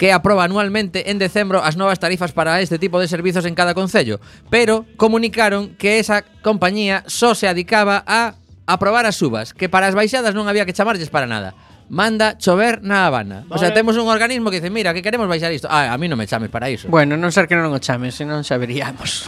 [0.00, 3.76] que aproba anualmente en decembro as novas tarifas para este tipo de servizos en cada
[3.76, 4.16] concello,
[4.48, 9.94] pero comunicaron que esa compañía só se adicaba a aprobar as subas, que para as
[9.94, 11.52] baixadas non había que chamarlles para nada
[11.90, 13.44] manda chover na Habana.
[13.44, 13.50] Vale.
[13.50, 15.66] O sea, temos un organismo que dice, mira, que queremos baixar isto.
[15.68, 16.86] Ah, a mí non me chames para iso.
[16.86, 19.26] Bueno, non ser que non o chames, senón saberíamos.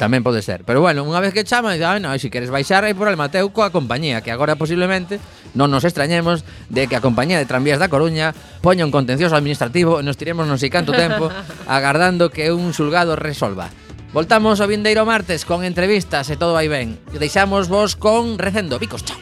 [0.00, 0.64] Tamén pode ser.
[0.64, 3.28] Pero bueno, unha vez que chama, dice, ah, no, se si queres baixar, hai problema
[3.28, 5.20] teu coa compañía, que agora posiblemente
[5.52, 8.32] non nos extrañemos de que a compañía de tranvías da Coruña
[8.64, 11.28] poña un contencioso administrativo e nos tiremos non sei canto tempo
[11.68, 13.68] agardando que un xulgado resolva.
[14.16, 16.96] Voltamos o vindeiro martes con entrevistas e todo vai ben.
[17.12, 19.04] Deixamos vos con Recendo Bicos.
[19.04, 19.20] Chao.